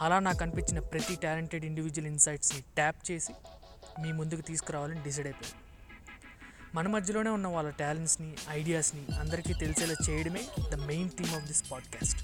[0.00, 3.32] అలా నాకు అనిపించిన ప్రతి టాలెంటెడ్ ఇండివిజువల్ ఇన్సైట్స్ని ట్యాప్ చేసి
[4.02, 5.64] మీ ముందుకు తీసుకురావాలని డిసైడ్ అయిపోయింది
[6.74, 12.20] మన మధ్యలోనే ఉన్న వాళ్ళ టాలెంట్స్ని ఐడియాస్ని అందరికీ తెలిసేలా చేయడమే the main theme of this podcast.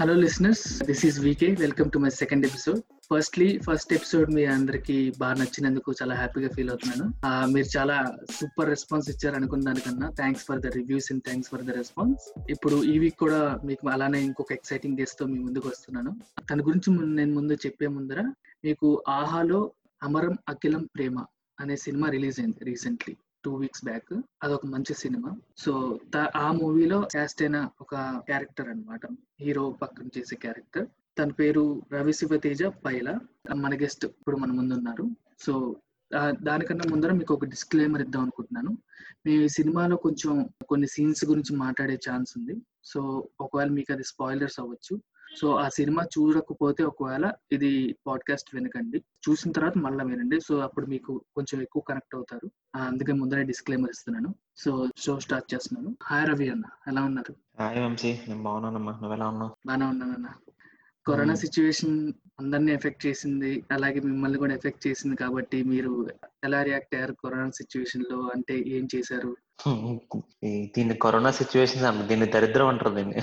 [0.00, 4.94] Hello listeners this is VK welcome to my second episode firstly first episode మీ అందరికి
[5.20, 7.04] బాగా నచ్చినందుకు చాలా హ్యాపీగా ఫీల్ అవుతున్నాను.
[7.54, 7.96] మీరు చాలా
[8.36, 12.24] సూపర్ రెస్పాన్స్ ఇచ్చారు అనుకున్న దానికన్నా thanks for the reviews and thanks for the response
[12.54, 16.12] ఇప్పుడు ఈ వీక్ కూడా మీకు అలానే ఇంకొక ఎక్సైటింగ్ గెస్ట్తో మీ ముందుకు వస్తున్నాను.
[16.50, 18.20] తన గురించి నేను ముందు చెప్పే ముందర
[18.66, 19.60] మీకు ఆహాలో
[20.02, 21.16] అమరం అఖిలం ప్రేమ
[21.58, 24.12] అనే సినిమా రిలీజ్ అయింది రీసెంట్లీ టూ వీక్స్ బ్యాక్
[24.44, 25.30] అదొక మంచి సినిమా.
[25.64, 25.72] సో
[26.44, 27.94] ఆ మూవీలో క్యాస్ట్ అయిన ఒక
[28.28, 29.00] క్యారెక్టర్ అన్నమాట.
[29.44, 30.86] హీరో పక్కన చేసే క్యారెక్టర్
[31.18, 33.18] తన పేరు రవి శివతేజ పైల.
[33.54, 35.76] మన గెస్ట్ ఇప్పుడు మన ముందు ఉన్నారు సో
[36.42, 38.78] దానికన్నా ముందర మీకు ఒక డిస్క్లైమర్ ఇద్దాం అనుకుంటున్నాను.
[39.26, 42.62] మేము ఈ సినిమాలో కొంచెం కొన్ని సీన్స్ గురించి మాట్లాడే ఛాన్స్ ఉంది.
[42.84, 45.02] సో ఒకవేళ మీకు అది స్పాయిలర్స్ అవ్వచ్చు.
[45.40, 48.98] సో ఆ సినిమా చూడకపోతే ఒకవేళ ఇది పాడ్కాస్ట్ వినకండి.
[48.98, 50.40] చూసిన తర్వాత మళ్ళీ వినండి.
[50.40, 52.50] సో అప్పుడు మీకు కొంచెం ఎక్కువ కనెక్ట్ అవుతారు.
[52.76, 54.34] అందుకే ముందరే డిస్క్లైమర్ ఇస్తున్నాను.
[54.56, 55.96] సో షో స్టార్ట్ చేస్తున్నాను.
[56.02, 56.64] హాయ్ రవి అన్న.
[56.88, 57.34] ఎలా ఉన్నారు?
[57.60, 58.20] హాయ్ వంశీ.
[58.28, 58.92] నేను బాగున్నానమ్మా.
[58.92, 59.50] నువ్వు ఎలా ఉన్నావు?
[59.66, 60.28] బాగానే ఉన్నానన్న.
[61.06, 61.34] కరోనా.
[61.34, 66.08] సిచ్యువేషన్ అందరినీ ఎఫెక్ట్ చేసింది అలాగే మిమ్మల్ని కూడా ఎఫెక్ట్ చేసింది కాబట్టి మీరు
[66.44, 69.36] ఎలా రియాక్ట్ అయ్యారు కరోనా సిచ్యువేషన్లో అంటే ఏం చేశారు?
[70.46, 73.22] దీన్ని కరోనా సిచ్యువేషన్ దీన్ని దరిద్రం అంటారు దీన్ని.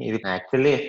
[0.00, 0.88] ఇది యాక్చువల్లీ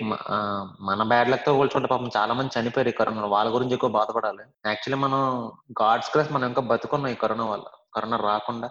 [0.80, 4.42] మన బ్యాడ్ లక్తో పోల్చుకుంటే పాపం చాలా మంది చనిపోయారు ఈ కరోనా వాళ్ళ గురించి ఎక్కువ బాధపడాలి.
[4.66, 5.50] యాక్చువల్లీ మనం
[5.82, 7.64] గాడ్స్ క్లాస్ మనం ఇంకా బతుకున్నాం ఈ కరోనా వల్ల.
[7.94, 8.70] కరోనా రాకుండా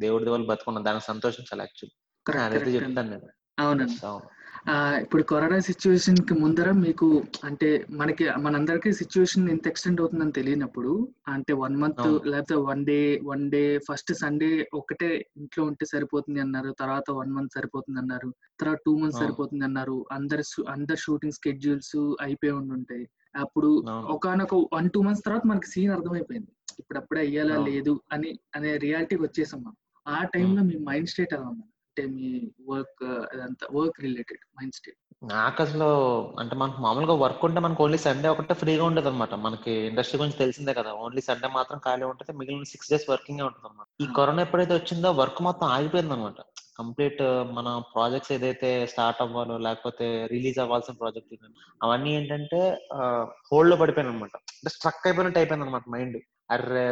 [0.00, 0.84] దేవుడి వల్ల బతుకున్నాం.
[0.84, 2.44] దానికి సంతోషించాలి యాక్చువల్లీ.
[2.44, 2.70] అదైతే.
[2.70, 3.28] చెప్తాను నేను.
[3.58, 4.37] అవును.
[4.66, 7.06] ఆ, ఇప్పుడు కరోనా సిచ్యువేషన్కి ముందర మీకు
[7.44, 10.92] అంటే మనకి మనందరికీ సిచ్యువేషన్ ఎంత ఎక్స్టెండ్ అవుతుందని తెలియనప్పుడు
[11.28, 12.00] అంటే వన్ మంత్.
[12.30, 15.08] లేకపోతే one day one day first Sunday ఒకటే
[15.38, 18.30] ఇంట్లో ఉంటే సరిపోతుంది అన్నారు తర్వాత వన్ మంత్ సరిపోతుంది అన్నారు
[18.60, 19.20] తర్వాత టూ మంత్స్.
[19.20, 23.70] సరిపోతుంది అన్నారు అందరు అందరు షూటింగ్ స్కెడ్యూల్స్ అయిపోయి ఉండి ఉంటాయి అప్పుడు.
[24.14, 27.56] ఒకనొక వన్ టూ మంత్స్ తర్వాత మనకి సీన్ అర్థమైపోయింది ఇప్పుడు అప్పుడే అయ్యేలా.
[27.68, 29.76] లేదు అని అనే రియాలిటీకి వచ్చేసాం మనం
[30.06, 31.66] ఆ టైంలో మీ మైండ్ స్టేట్ ఎలా ఉంది
[31.98, 32.26] అంటే మీ
[32.68, 34.98] వర్క్ అదంతా వర్క్ రిలేటెడ్ మైండ్ స్టేట్.
[35.30, 35.86] నాకు అసలు
[36.38, 40.38] అంటే మనకు మామూలుగా వర్క్ ఉంటే మనకు ఓన్లీ సండే ఒకటే ఫ్రీగా ఉండదు అనమాట మనకి ఇండస్ట్రీ గురించి
[40.38, 40.90] తెలిసిందే కదా.
[41.04, 44.14] ఓన్లీ సండే మాత్రం ఖాళీ ఉంటుంది మిగిలిన సిక్స్ డేస్ వర్కింగ్ ఉంటుంది అనమాట ఈ Hmm.
[44.16, 46.40] కరోనా ఎప్పుడైతే వచ్చిందో వర్క్ మొత్తం ఆగిపోయింది అనమాట
[46.78, 47.22] కంప్లీట్
[47.56, 51.34] మన ప్రాజెక్ట్స్ ఏదైతే స్టార్ట్ అవ్వాలో లేకపోతే రిలీజ్ అవ్వాల్సిన ప్రాజెక్ట్
[51.82, 52.60] అవన్నీ ఏంటంటే
[53.50, 56.18] హోల్డ్లో పడిపోయాను అనమాట అంటే స్ట్రక్ అయిపోయినట్టు అయిపోయింది అనమాట మైండ్.
[56.50, 56.86] అర్రే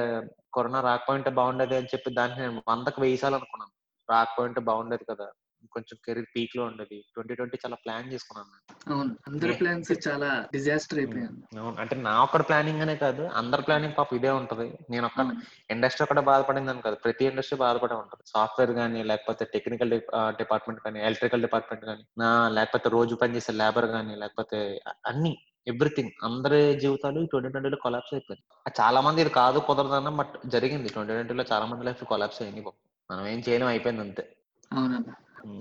[0.55, 3.01] కరోనా రాకపోయింటే బాగుండేది అని చెప్పి దానికి నేను వందకు
[3.33, 3.73] అనుకున్నాను
[4.11, 5.29] రాకపోయింటే బాగుండేది కదా.
[5.73, 7.05] కొంచెం కెరీర్ పీక్లో ఉండేది.
[7.15, 8.99] ట్వంటీ ట్వంటీ చాలా ప్లాన్ చేసుకున్నాను నేను.
[8.99, 9.17] అవును.
[9.29, 9.53] అందరి.
[9.53, 11.77] ప్లాన్స్ చాలా డిజాస్టర్ అవును.
[11.81, 13.23] అంటే నా ఒక్కడ ప్లానింగ్ అనే కాదు.
[13.23, 14.79] అందరి ప్లానింగ్ పాప ఇదే ఉంటది.
[14.91, 16.97] నేను ఒక్క ఇండస్ట్రీ ఒకటే బాధపడింది అని కాదు.
[16.97, 18.23] ప్రతి ఇండస్ట్రీ బాధపడే ఉంటది.
[18.27, 24.15] సాఫ్ట్వేర్ కానీ లేకపోతే టెక్నికల్ డిపార్ట్మెంట్ కానీ ఎలక్ట్రికల్ డిపార్ట్మెంట్ కానీ నా లేకపోతే రోజు పనిచేసే లేబర్ కానీ
[24.15, 25.39] లేకపోతే అన్ని
[25.69, 30.89] ఎవ్రీథింగ్ అందరి జీవితాలు ట్వంటీ ట్వంటీలో కొలాప్స్ అయిపోయింది చాలా మంది ఇది కాదు కుదరదన్న బట్ జరిగింది.
[30.89, 32.86] ట్వంటీ ట్వంటీలో చాలా మంది లైఫ్ కొలాప్స్ అయింది పాపం.
[33.11, 34.25] మనం ఏం చేయలేం అయిపోయింది అంతే
[34.71, 35.11] అవునన్న.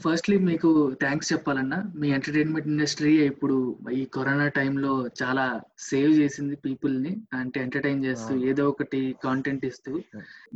[0.04, 0.70] ఫస్ట్లీ మీకు
[1.02, 3.56] థ్యాంక్స్ చెప్పాలన్నా మీ ఎంటర్టైన్మెంట్ ఇండస్ట్రీ ఇప్పుడు
[3.94, 4.92] ఈ కరోనా టైంలో
[5.22, 5.44] చాలా
[5.86, 8.34] సేవ్ చేసింది పీపుల్ని అంటే ఎంటర్టైన్ చేస్తూ.
[8.50, 9.92] ఏదో ఒకటి కాంటెంట్ ఇస్తూ.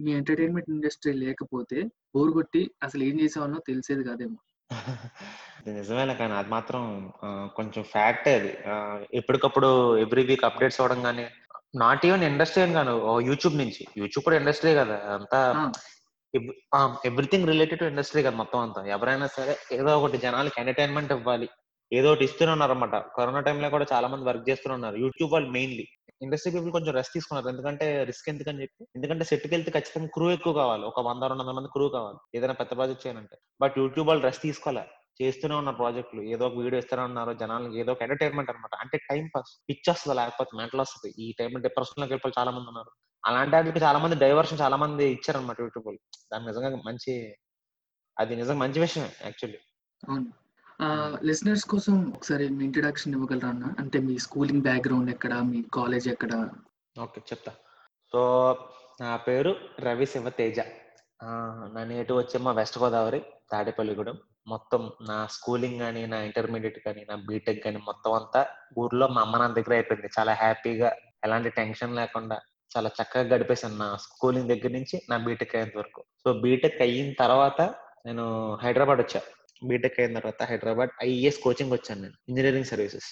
[0.02, 1.80] మీ ఎంటర్టైన్మెంట్ ఇండస్ట్రీ లేకపోతే
[2.16, 4.40] బోర్ కొట్టి అసలు ఏం చేసేవాళ్ళో తెలిసేది కాదేమో
[5.60, 6.82] ఇది నిజమేలే కానీ అది మాత్రం
[7.56, 8.52] కొంచెం ఫ్యాక్టే అది
[9.20, 9.70] ఎప్పటికప్పుడు
[10.04, 11.26] ఎవ్రీ వీక్ అప్డేట్స్ అవ్వడం కానీ
[11.80, 12.94] నాట్ ఈవెన్ ఇండస్ట్రీ అని కాను
[13.28, 15.40] యూట్యూబ్ నుంచి యూట్యూబ్ కూడా ఇండస్ట్రీ కదా అంతా
[16.36, 18.86] ఎవ్రీథింగ్ రిలేటెడ్ టు ఇండస్ట్రీ కదా మొత్తం అంతా.
[18.86, 21.50] ఎవరైనా సరే ఏదో ఒకటి జనాలకి ఎంటర్టైన్మెంట్ ఇవ్వాలి.
[21.94, 25.86] ఏదో ఒకటి ఇస్తూనే ఉన్నారన్నమాట కరోనా టైంలో కూడా చాలా మంది వర్క్ చేస్తూనే ఉన్నారు యూట్యూబ్ వాళ్ళు మెయిన్లీ.
[26.22, 27.50] ఇండస్ట్రీ పీపుల్ కొంచెం రెస్ట్ తీసుకున్నారు.
[27.50, 28.88] ఎందుకంటే రిస్క్ ఎందుకని చెప్పి?
[28.96, 30.84] ఎందుకంటే సెట్కి వెళ్తే ఖచ్చితంగా క్రూ ఎక్కువ కావాలి.
[30.84, 32.18] ఒక వంద రెండు వందల మంది క్రూ కావాలి.
[32.38, 33.38] ఏదైనా పెద్ద ప్రాజెక్ట్ చేయాలంటే.
[33.62, 34.88] బట్ యూట్యూబ్ వాళ్ళు రెస్ట్ తీసుకోవాలి?
[35.24, 36.22] చేస్తూనే ఉన్నారు ప్రాజెక్టులు.
[36.22, 37.34] ఏదో ఒక వీడియో ఇస్తూనే ఉన్నారు.
[37.34, 39.64] జనాలకి ఏదో ఒక ఎంటర్టైన్మెంట్ అనమాట అంటే టైం పాస్.
[39.70, 40.18] పిచ్ వస్తుంది?
[40.18, 41.24] లేకపోతే మెంటల్ వస్తుంది.
[41.24, 42.92] ఈ టైం డిప్రెషన్లోకి వెళ్ళిపోయి చాలా మంది ఉన్నారు.
[43.24, 46.02] అలాంటి వాటికి చాలా మంది డైవర్షన్ చాలా మంది ఇచ్చారనమాట యూట్యూబ్ వాళ్ళు.
[46.34, 47.14] దాని నిజంగా మంచి
[48.18, 49.60] అది నిజంగా మంచి విషయం యాక్చువల్లీ.
[51.28, 53.66] లిసనర్స్ కోసం ఒకసారి మీ ఇంట్రడక్షన్ ఇవ్వగలరా అన్న?
[53.80, 56.34] అంటే మీ స్కూలింగ్ బ్యాక్గ్రౌండ్ ఎక్కడ మీ కాలేజ్ ఎక్కడ?
[56.96, 57.52] ఓకే చెప్తా.
[58.14, 58.22] సో
[59.02, 60.60] నా పేరు రవి శివతేజ
[61.74, 63.20] నా నేటివ్ వచ్చేమో వెస్ట్ గోదావరి
[63.52, 64.18] తాడేపల్లిగూడెం.
[64.48, 68.42] మొత్తం నా స్కూలింగ్ కానీ నా ఇంటర్మీడియట్ కానీ నా బీటెక్ కానీ మొత్తం అంతా
[68.82, 70.10] ఊర్లో మా అమ్మ నాన్న దగ్గర అయిపోయింది.
[70.18, 70.90] చాలా హ్యాపీగా
[71.24, 72.38] ఎలాంటి టెన్షన్ లేకుండా
[72.74, 76.02] చాలా చక్కగా గడిపేశాను నా స్కూలింగ్ దగ్గర నుంచి నా బీటెక్ అయ్యేంత వరకు.
[76.24, 77.62] సో బీటెక్ అయిన తర్వాత
[78.06, 78.26] నేను
[78.64, 79.22] హైదరాబాద్ వచ్చా.
[79.70, 83.10] బీటెక్ అయిన తర్వాత హైదరాబాద్ ఐఏఎస్ కోచింగ్ వచ్చాను నేను ఇంజనీరింగ్ సర్వీసెస్.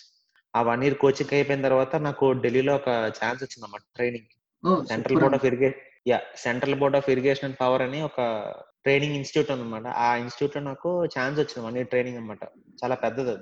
[0.53, 2.89] ఆ వన్ ఇయర్ కోచింగ్ అయిపోయిన తర్వాత నాకు ఢిల్లీలో ఒక
[3.19, 4.29] ఛాన్స్ వచ్చిందన్నమాట training.
[4.63, 8.21] Oh central board of irrigation yeah central board of irrigation and power అని ఒక
[8.83, 12.43] ట్రైనింగ్ ఇన్స్టిట్యూట్ అనమాట ఆ ఇన్స్టిట్యూట్లో నాకు ఛాన్స్ వచ్చింది వన్ ఇయర్ ట్రైనింగ్ అనమాట
[12.81, 13.33] చాలా పెద్దది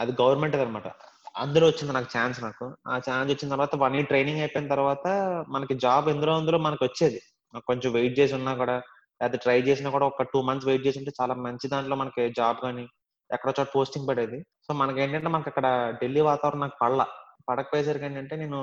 [0.00, 0.12] అది.
[0.22, 0.88] గవర్నమెంట్ అనమాట
[1.36, 2.76] అందులో వచ్చింది నాకు ఛాన్స్ నాకు.
[2.86, 5.06] ఆ ఛాన్స్ వచ్చిన తర్వాత వన్ ఇయర్ ట్రైనింగ్ అయిపోయిన తర్వాత
[5.48, 7.20] మనకి జాబ్ ఎందులో అందులో మనకి వచ్చేది.
[7.66, 8.76] కొంచెం వెయిట్ చేసి ఉన్నా కూడా
[9.22, 12.58] లేదా ట్రై చేసినా కూడా ఒక టూ మంత్స్ వెయిట్ చేసి ఉంటే చాలా మంచి దాంట్లో మనకి జాబ్
[12.62, 12.86] కానీ
[13.30, 14.38] ఎక్కడో చోట పోస్టింగ్ పడేది.
[14.66, 17.06] సో మనకి ఏంటంటే మనకి అక్కడ ఢిల్లీ వాతావరణం నాకు పడలా.
[17.48, 18.60] పడకపోయేసరికి ఏంటంటే నేను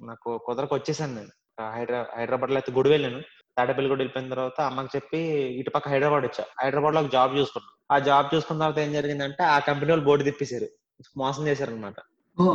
[0.00, 1.32] నాకు కుదరకు వచ్చేసాను నేను.
[1.72, 3.20] హైదరా హైదరాబాద్లో అయితే గుడి వెళ్ళాను.
[3.58, 5.18] తాడేపల్లి గుడి వెళ్ళిపోయిన తర్వాత అమ్మకి చెప్పి
[5.60, 6.44] ఇటు పక్క హైదరాబాద్ వచ్చా.
[6.62, 10.68] హైదరాబాద్లో ఒక జాబ్ చూసుకున్నాను ఆ జాబ్ చూసుకున్న తర్వాత ఏం జరిగిందంటే ఆ కంపెనీ వాళ్ళు బోర్డు తిప్పేశారు.
[11.16, 11.94] మోసం చేశారు అనమాట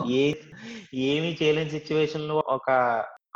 [0.08, 0.34] ఏ
[0.94, 2.70] ఏమీ చేయలేని సిచ్యువేషన్లో ఒక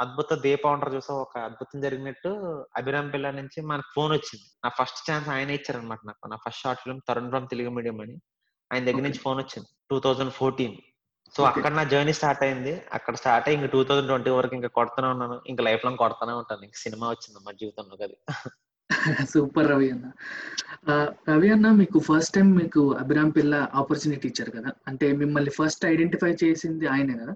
[0.02, 2.30] అద్భుత దీపం అంటారు చూసా ఒక అద్భుతం జరిగినట్టు
[2.78, 4.44] అభిరామ్ పిల్ల నుంచి మనకు ఫోన్ వచ్చింది.
[4.66, 6.28] నా ఫస్ట్ ఛాన్స్ ఆయన ఇచ్చారనమాట నాకు.
[6.28, 8.18] నా first short film Tarun from Telugu medium అని.
[8.74, 9.02] ఆయన దగ్గర.
[9.02, 10.76] నుంచి ఫోన్ వచ్చింది టూ థౌజండ్ ఫోర్టీన్.
[11.38, 11.44] సో.
[11.44, 12.82] అక్కడ నా జర్నీ స్టార్ట్ అయింది.
[12.94, 15.42] అక్కడ స్టార్ట్ అయ్యి ఇంకా టూ థౌసండ్ ట్వంటీ వరకు ఇంకా కొడుతూనే ఉన్నాను.
[15.48, 16.62] ఇంకా లైఫ్ లాంగ్ కొడుతూనే ఉంటాను.
[16.62, 18.18] ఇంకా సినిమా వచ్చింది మా జీవితంలో అది
[19.34, 20.08] సూపర్ రవి అన్న.
[21.30, 24.74] రవి అన్న మీకు ఫస్ట్ టైం మీకు అభిరామ్ పిల్ల ఆపర్చునిటీ ఇచ్చారు కదా?
[24.88, 27.34] అంటే మిమ్మల్ని ఫస్ట్ ఐడెంటిఫై చేసింది ఆయనే కదా?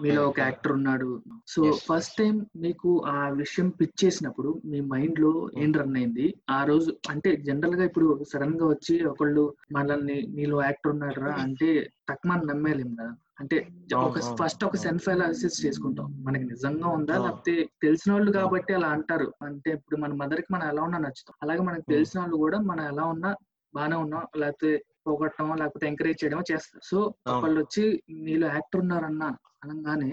[0.00, 1.08] మీలో ఒక యాక్టర్ ఉన్నాడు.
[1.46, 6.34] సో ఫస్ట్ టైం మీకు ఆ విషయం పిచ్ చేసినప్పుడు మీ మైండ్లో ఏం రన్ అయింది?
[6.50, 11.70] ఆ రోజు అంటే జనరల్గా ఇప్పుడు సడన్గా వచ్చి ఒకళ్ళు మనల్ని మీలో యాక్టర్ ఉన్నాడు రా అంటే
[12.08, 13.12] తక్కువ నమ్మేలేం కదా?
[13.40, 13.56] అంటే
[13.98, 14.76] ఒక ఫస్ట్ ఒక.
[14.76, 17.14] సెల్ఫ్ అనాలిసిస్ చేసుకుంటాం మనకి నిజంగా ఉందా.
[17.18, 21.60] లేకపోతే తెలిసిన వాళ్ళు కాబట్టి అలా అంటారు అంటే ఇప్పుడు మన మదర్కి మనం ఎలా ఉన్నా నచ్చుతాం అలాగే
[21.60, 21.86] మనకి.
[21.92, 23.30] తెలిసిన వాళ్ళు కూడా మనం ఎలా ఉన్నా
[23.74, 24.70] బాగానే ఉన్నాం లేకపోతే
[25.06, 26.98] పోగొట్టడం లేకపోతే ఎంకరేజ్ చేయడం చేస్తారు సో.
[27.34, 27.84] ఒకళ్ళు వచ్చి
[28.26, 29.24] మీలో యాక్టర్ ఉన్నారన్న
[29.64, 30.12] అనగానే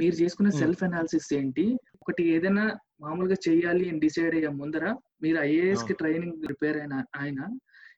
[0.00, 0.50] మీరు చేసుకునే.
[0.60, 1.64] సెల్ఫ్ అనాలిసిస్ ఏంటి
[2.02, 2.64] ఒకటి ఏదైనా
[3.00, 4.84] మామూలుగా చేయాలి అని డిసైడ్ అయ్యే ముందర
[5.22, 5.94] మీరు ఐఏఎస్కి.
[5.94, 7.40] ట్రైనింగ్ ప్రిపేర్ అయిన ఆయన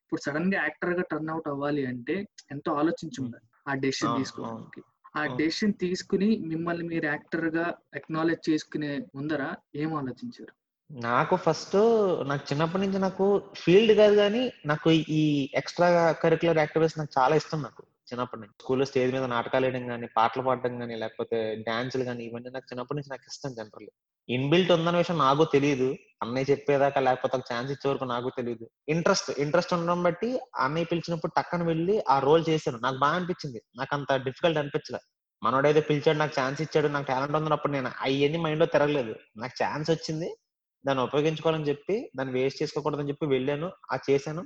[0.02, 2.14] ఇప్పుడు సడన్గా యాక్టర్గా టర్న్ అవుట్ అవ్వాలి అంటే
[2.50, 3.18] ఎంతో ఆలోచించి.
[3.24, 4.80] ఉండాలి ఆ డెసిషన్ తీసుకోవడానికి
[5.16, 5.22] ఆ.
[5.36, 7.64] డెసిషన్ తీసుకుని మిమ్మల్ని మీరు యాక్టర్గా
[7.94, 9.42] అక్నాలెడ్జ్ చేసుకునే ముందర
[9.74, 10.52] ఏం ఆలోచించారు?
[10.90, 11.76] నాకు ఫస్ట్
[12.26, 15.22] నాకు చిన్నప్పటి నుంచి నాకు ఫీల్డ్ కాదు కానీ నాకు ఈ
[15.54, 15.88] ఎక్స్ట్రా
[16.22, 18.56] కరికులర్ యాక్టివిటీస్ నాకు చాలా ఇష్టం నాకు చిన్నప్పటి నుంచి.
[18.60, 22.98] స్కూల్లో స్టేజ్ మీద నాటకాలు వేయడం కానీ పాటలు పాడడం కానీ లేకపోతే డాన్సులు కానీ ఇవన్నీ నాకు చిన్నప్పటి
[22.98, 23.90] నుంచి నాకు ఇష్టం జనరల్
[24.28, 29.30] ఇన్బిల్ట్ ఉందన్న విషయం నాకు తెలియదు అన్నయ్య చెప్పేదాకా లేకపోతే ఒక ఛాన్స్ ఇచ్చే వరకు నాకు తెలియదు ఇంట్రెస్ట్
[29.38, 32.78] ఇంట్రెస్ట్ ఉండడం బట్టి అన్నయ్య పిలిచినప్పుడు టక్కన వెళ్ళి ఆ రోల్ చేశాను.
[32.78, 33.62] నాకు బాగా అనిపించింది.
[33.76, 35.00] నాకు అంత డిఫికల్ట్ అనిపించలే.
[35.42, 39.14] మనోడైతే పిలిచాడు నాకు ఛాన్స్ ఇచ్చాడు నాకు టాలెంట్ ఉందన్నప్పుడు నేను అవన్నీ మైండ్లో తిరగలేదు.
[39.36, 40.28] నాకు ఛాన్స్ వచ్చింది.
[40.86, 44.42] దాన్ని ఉపయోగించుకోవాలని చెప్పి దాన్ని వేస్ట్ చేసుకోకూడదని చెప్పి వెళ్ళాను ఆ చేశాను.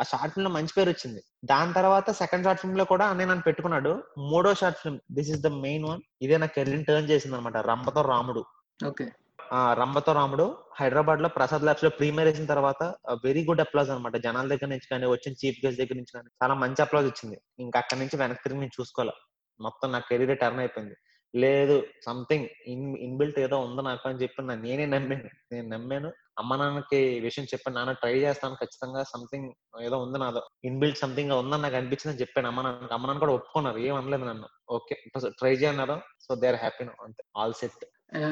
[0.00, 1.20] ఆ షార్ట్ ఫిల్మ్లో మంచి పేరు వచ్చింది.
[1.44, 4.02] దాని తర్వాత సెకండ్ షార్ట్ ఫిల్మ్లో కూడా అన్నయ్య నన్ను పెట్టుకున్నాడు.
[4.18, 6.00] మూడో short film this is the main one.
[6.22, 8.44] ఇదే నా కెరీర్ టర్న్ చేసింది అనమాట రంపతో రాముడు.
[8.80, 9.06] ఓకే.
[9.52, 10.44] ఆ రంభతో రాముడు
[10.80, 12.82] హైదరాబాద్లో ప్రసాద్ ల్యాబ్స్లో ప్రీమియర్ వేసిన తర్వాత
[13.24, 16.54] వెరీ గుడ్ అప్లాజ్ అనమాట జనాల దగ్గర నుంచి కానీ వచ్చిన చీఫ్ గెస్ట్ దగ్గర నుంచి కానీ చాలా
[16.54, 19.14] మంచి అప్లాజ్ వచ్చింది ఇంకా అక్కడ నుంచి వెనక్కి తిరిగి నేను చూసుకోవాలి?
[19.60, 20.96] మొత్తం నా కెరీర్ టర్న్ అయిపోయింది.
[21.34, 21.76] లేదు
[22.06, 25.30] సంథింగ్ ఇన్ ఇన్బిల్ట్ ఏదో ఉంది నాకు అని చెప్పి నా నేనే నమ్మాను.
[25.52, 26.10] నేను నమ్మాను.
[26.38, 29.02] అమ్మ నాన్నకి విషయం చెప్పాను నాన్న ట్రై చేస్తాను ఖచ్చితంగా.
[29.04, 29.48] సంథింగ్
[29.82, 32.48] ఏదో ఉంది నాదో ఇన్బిల్ట్ సంథింగ్ ఉందని నాకు అనిపించింది చెప్పాను.
[32.48, 33.78] అమ్మ నాన్న అమ్మ నాన్న కూడా ఒప్పుకున్నారు.
[33.78, 34.48] ఏం అనలేదు నన్ను.
[34.70, 34.96] ఓకే
[35.38, 37.24] ట్రై చేయన్నారు సో దే ఆర్ హ్యాపీ అంతే.
[37.36, 37.84] All set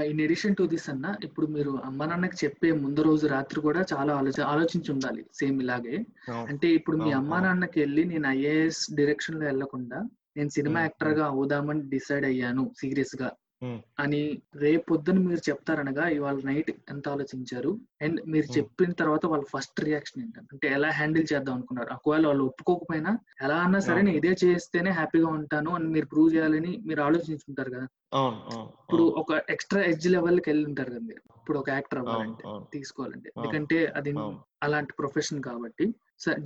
[0.07, 4.13] in addition to this అన్న ఇప్పుడు మీరు అమ్మ నాన్నకి చెప్పే ముందు రోజు రాత్రి కూడా చాలా
[4.15, 5.97] ఆలోచన ఆలోచించి ఉండాలి సేమ్ ఇలాగే
[6.47, 7.39] అంటే ఇప్పుడు మీ అమ్మా.
[7.41, 10.01] నాన్నకి వెళ్ళి నేను ఐఏఎస్ డైరెక్షన్లో వెళ్ళకుండా
[10.37, 13.31] నేను సినిమా యాక్టర్గా అవుదామని డిసైడ్ అయ్యాను సీరియస్గా.
[13.99, 14.21] అని
[14.57, 17.73] రేపొద్దున మీరు చెప్తారనగా ఇవాళ నైట్ ఎంత ఆలోచించారు?
[18.03, 18.57] అండ్ మీరు ఉమ్.
[18.57, 21.95] చెప్పిన తర్వాత వాళ్ళ ఫస్ట్ రియాక్షన్ ఏంటంటే అంటే ఎలా హ్యాండిల్ చేద్దాం అనుకున్నారు?
[21.95, 24.07] ఒకవేళ వాళ్ళు ఒప్పుకోకపోయినా ఎలా అన్నా సరే అవును.
[24.07, 27.87] నేను ఇదే చేస్తేనే హ్యాపీగా ఉంటాను అని మీరు ప్రూవ్ చేయాలని మీరు ఆలోచించుంటారు కదా?
[28.83, 31.23] ఇప్పుడు ఒక ఎక్స్ట్రా ఎడ్జ్ లెవెల్కి వెళ్ళి ఉంటారు కదా మీరు.
[31.43, 33.29] ఇప్పుడు ఒక యాక్టర్ అవ్వాలంటే తీసుకోవాలంటే.
[33.37, 34.11] ఎందుకంటే అది.
[34.63, 35.85] అలాంటి ప్రొఫెషన్ కాబట్టి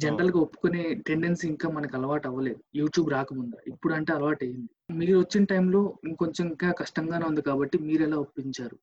[0.02, 2.60] జనరల్గా ఒప్పుకునే టెండెన్సీ ఇంకా మనకు అలవాటు అవ్వలేదు.
[2.74, 3.56] యూట్యూబ్ రాకముందు.
[3.66, 8.76] ఇప్పుడు అంటే అలవాటు అయింది మీరు వచ్చిన టైంలో ఇంకొంచెం ఇంకా కష్టంగానే ఉంది కాబట్టి మీరు ఎలా ఒప్పించారు?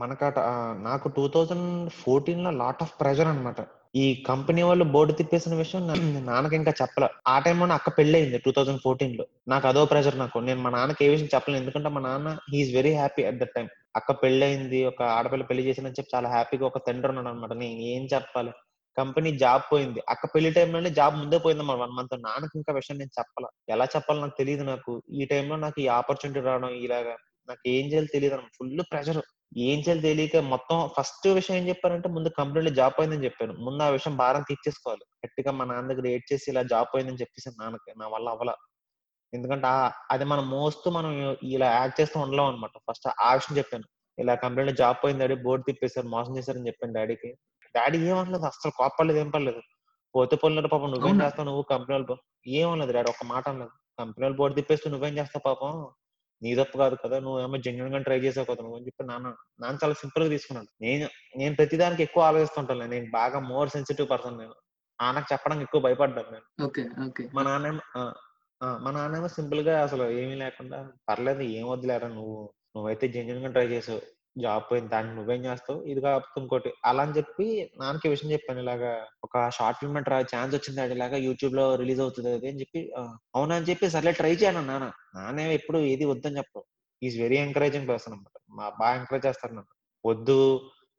[0.00, 1.68] మనకట ఆ, నాకు టూ థౌజండ్
[2.00, 3.60] ఫోర్టీన్లో లాట్ ఆఫ్ ప్రెషర్ అన్నమాట.
[3.96, 5.82] ఈ కంపెనీ వాళ్ళు బోర్డు తిప్పేసిన విషయం
[6.26, 7.08] నాన్నకి ఇంకా చెప్పలే.
[7.26, 10.38] ఆ టైంలో అక్క పెళ్ళి అయింది టూ థౌజండ్ ఫోర్టీన్లో నాకు అదో ప్రెషర్ నాకు.
[10.38, 13.68] నేను మా నాన్నకి ఏ విషయం చెప్పలేదు ఎందుకంటే మా నాన్న he's very happy at that time.
[13.96, 18.08] అక్క పెళ్ళయింది ఒక ఆడపిల్ల పెళ్ళి చేసిందని చెప్పి చాలా హ్యాపీగా ఒక తండ్రి ఉన్నాడు అనమాట నేను ఏం
[18.14, 18.52] చెప్పాలి?
[18.98, 20.02] కంపెనీ జాబ్ పోయింది.
[20.08, 23.72] అక్క పెళ్ళి టైంలోనే జాబ్ ముందే పోయింది వన్ మంత్ నాన్నకి ఇంకా విషయం నేను చెప్పాలి.
[23.72, 25.02] ఎలా చెప్పాలో నాకు తెలియదు నాకు.
[25.12, 27.16] ఈ టైంలో నాకు ఈ ఆపర్చునిటీ రావడం ఇలాగా
[27.48, 29.22] నాకు ఏం చేయాలో తెలియదు ఫుల్ ప్రెషర్.
[29.56, 33.52] ఏం చేయాలి తెలియక మొత్తం ఫస్ట్ విషయం ఏం చెప్పారంటే ముందు కంపెనీలో జాబ్ పోయిందని చెప్పాను.
[33.52, 35.04] ముందు ఆ విషయం భారం తీర్చేసుకోవాలి.
[35.26, 38.54] గట్టిగా మా నాన్న దగ్గర ఏడ్ చేసి ఇలా జాబ్ పోయిందని చెప్పేసి నాన్నకి నా వల్ల అవ్వాల.
[39.34, 43.84] ఎందుకంటే ఆ- అది మనం మోస్తూ మనం ఇలా యాక్ట్ చేస్తూ ఉండలేం అనమాట ఫస్ట్ ఆ విషయం చెప్పాను.
[44.18, 47.38] ఇలా కంపెనీలో జాబ్ పోయింది డాడీ బోర్డు తిప్పేశారు మోసం చేశారని చెప్పాను డాడీకి.
[47.76, 49.60] డాడీ ఏమనలేదు అసలు కోపలేదు ఏం పర్లేదు
[50.14, 51.20] పోతే పోలేదు పాపం నువ్వేం?
[51.20, 52.16] చేస్తావు నువ్వు కంపెనీ
[52.46, 53.70] ఏమనలేదు డాడీ ఒక మాట అనలేదు.
[53.98, 55.88] కంపెనీ బోర్డు తిప్పేస్తూ నువ్వేం చేస్తావు పాపం?
[56.42, 59.94] నీ తప్పు కాదు కదా నువ్వేమో జెన్యున్గా ట్రై చేసావు కదా నువ్వు అని చెప్పి నాన్న నాన్న చాలా
[59.94, 60.68] సింపుల్గా తీసుకున్నాడు.
[60.80, 64.54] నేను నేను ప్రతిదానికి ఎక్కువ ఆలోచిస్తుంటాను నేను బాగా మోర్ సెన్సిటివ్ పర్సన్ నేను.
[65.00, 66.64] నాన్నకు చెప్పడానికి ఎక్కువ భయపడ్డాను నేను.
[67.34, 68.12] మా నాన్నేమో
[68.60, 72.38] ఆ, మా నాన్నేమో సింపుల్గా అసలు ఏమీ లేకుండా పర్లేదు ఏం వద్దులేరా నువ్వు
[72.74, 74.00] నువ్వైతే జెన్యున్గా ట్రై చేసావు
[74.36, 77.46] జాబ్ పోయింది దానికి నువ్వేం చేస్తావు ఇది కాకపోతే ఇంకోటి అలా అని చెప్పి
[77.78, 78.90] నాన్నకి విషయం చెప్పాను ఇలాగా
[79.26, 83.02] ఒక షార్ట్ ఫిల్మ్ ట్రై ఛాన్స్ వచ్చింది అది ఇలాగా యూట్యూబ్లో రిలీజ్ అవుతుంది అది అని చెప్పి ఆ,
[83.34, 86.60] అవునా అని చెప్పి సర్లే ట్రై చేయను నాన్న నాన్న ఎప్పుడు ఏది వద్దని చెప్పు
[87.02, 89.72] ఈజ్ వెరీ ఎంకరేజింగ్ పర్సన్ అనమాట మా బాగా ఎంకరేజ్ చేస్తారు నన్ను.
[90.04, 90.38] వద్దు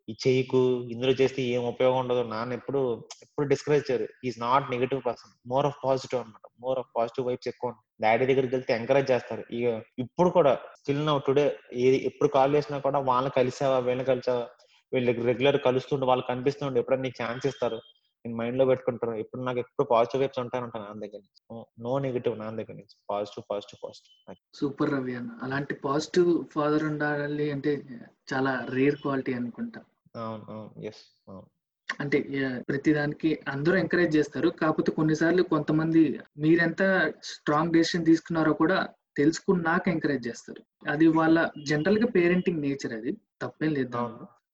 [0.10, 0.60] ఈ చెయ్యకు
[0.94, 2.22] ఇందులో చేస్తే ఏం ఉపయోగం ఉండదు.
[2.34, 2.80] నాన్న ఎప్పుడు
[3.22, 4.08] ఎప్పుడు డిస్కరేజ్ చేయరు.
[4.26, 7.70] Is not negative person more of positive అనమాట మోర్ ఆఫ్ పాజిటివ్ వైబ్స్ ఎక్కువ
[8.02, 9.44] డాడీ దగ్గరికి వెళ్తే ఎంకరేజ్ చేస్తారు.
[9.56, 13.80] ఇక ఇప్పుడు కూడా స్టిల్ నౌ టుడే ఏది ఎప్పుడు కాల్ చేసినా కూడా వాళ్ళని కలిసావా?
[13.80, 14.48] వీళ్ళని కలిసావా?
[14.94, 17.80] వీళ్ళకి రెగ్యులర్ కలుస్తుండే వాళ్ళు కనిపిస్తుండే ఎప్పుడైనా నీకు ఛాన్స్ ఇస్తారు?
[18.26, 19.16] నేను మైండ్లో పెట్టుకుంటాను.
[19.16, 21.66] ఎప్పుడు నాకు ఎప్పుడు పాజిటివ్ వైబ్స్ ఉంటానంట నా దగ్గర నుంచి.
[21.80, 22.96] నో నెగిటివ్ నా దగ్గర నుంచి.
[23.10, 25.32] Positive positive positive super Ravi అన్న.
[25.42, 27.74] అలాంటి పాజిటివ్ ఫాదర్ ఉండాలి అంటే
[28.34, 29.82] చాలా రేర్ క్వాలిటీ అనుకుంటా.
[30.16, 30.70] అవును అవును.
[30.86, 31.48] ఎస్ అవును.
[32.00, 32.18] అంటే
[32.68, 34.50] ప్రతిదానికి అందరూ ఎంకరేజ్ చేస్తారు.
[34.60, 36.02] కాకపోతే కొన్నిసార్లు కొంతమంది
[36.38, 36.82] మీరెంత
[37.24, 38.78] స్ట్రాంగ్ డెసిషన్ తీసుకున్నారో కూడా
[39.18, 40.62] తెలుసుకున్నాక ఎంకరేజ్ చేస్తారు.
[40.88, 41.38] అది వాళ్ళ
[41.68, 43.12] జనరల్గా పేరెంటింగ్ నేచర్ అది.
[43.42, 43.98] తప్పేం లేదు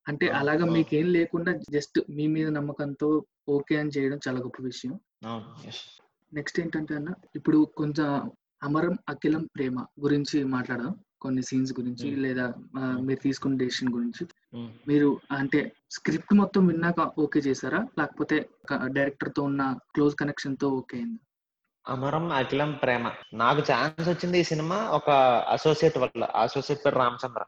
[0.06, 0.64] అంటే అలాగా.
[0.66, 3.08] మీకేం లేకుండా జస్ట్ మీ మీద నమ్మకంతో
[3.48, 4.94] ఓకే అని చేయడం చాలా గొప్ప విషయం.
[6.32, 8.08] నెక్స్ట్ ఏంటంటే అన్న ఇప్పుడు కొంచెం
[8.62, 10.94] అమరం అఖిలం ప్రేమ గురించి మాట్లాడదాం.
[11.20, 12.20] కొన్ని సీన్స్ గురించి Hmm.
[12.20, 13.06] లేదా Hmm.
[13.06, 14.26] మీరు తీసుకున్న డెసిషన్ గురించి.
[14.88, 17.86] మీరు అంటే స్క్రిప్ట్ మొత్తం విన్నాక ఓకే చేశారా?
[17.98, 18.48] లేకపోతే
[18.86, 21.20] డైరెక్టర్తో ఉన్న క్లోజ్ కనెక్షన్తో ఓకే అయింది?
[21.88, 23.12] అమరం అఖిలం ప్రేమ.
[23.34, 25.10] నాకు ఛాన్స్ వచ్చింది ఈ సినిమా ఒక
[25.48, 27.44] అసోసియేట్ వల్ల అసోసియేట్ పేరు రామచంద్ర.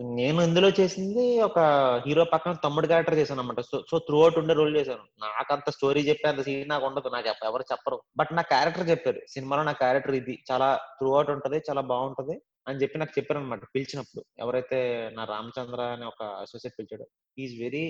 [0.00, 1.58] నేను ఇందులో చేసింది ఒక
[2.06, 4.98] హీరో పక్కన తమ్ముడు క్యారెక్టర్ చేశాను అనమాట సో సో త్రూ అవుట్ ఉండే రోల్ చేశాను.
[4.98, 7.08] నాకు అంత స్టోరీ చెప్పే అంత సీన్ నాకు ఉండదు.
[7.08, 8.02] నాకు ఎవరు చెప్పరు.
[8.16, 9.20] బట్ నా క్యారెక్టర్ చెప్పారు.
[9.28, 10.44] సినిమాలో నా క్యారెక్టర్ ఇది.
[10.52, 12.40] చాలా త్రూ అవుట్ ఉంటది చాలా బాగుంటది.
[12.66, 14.24] అని చెప్పి నాకు చెప్పారు అనమాట పిలిచినప్పుడు.
[14.38, 14.78] ఎవరైతే
[15.16, 17.06] నా రామచంద్ర అనే ఒక అసోసియేట్ పిలిచాడు.
[17.38, 17.84] Is very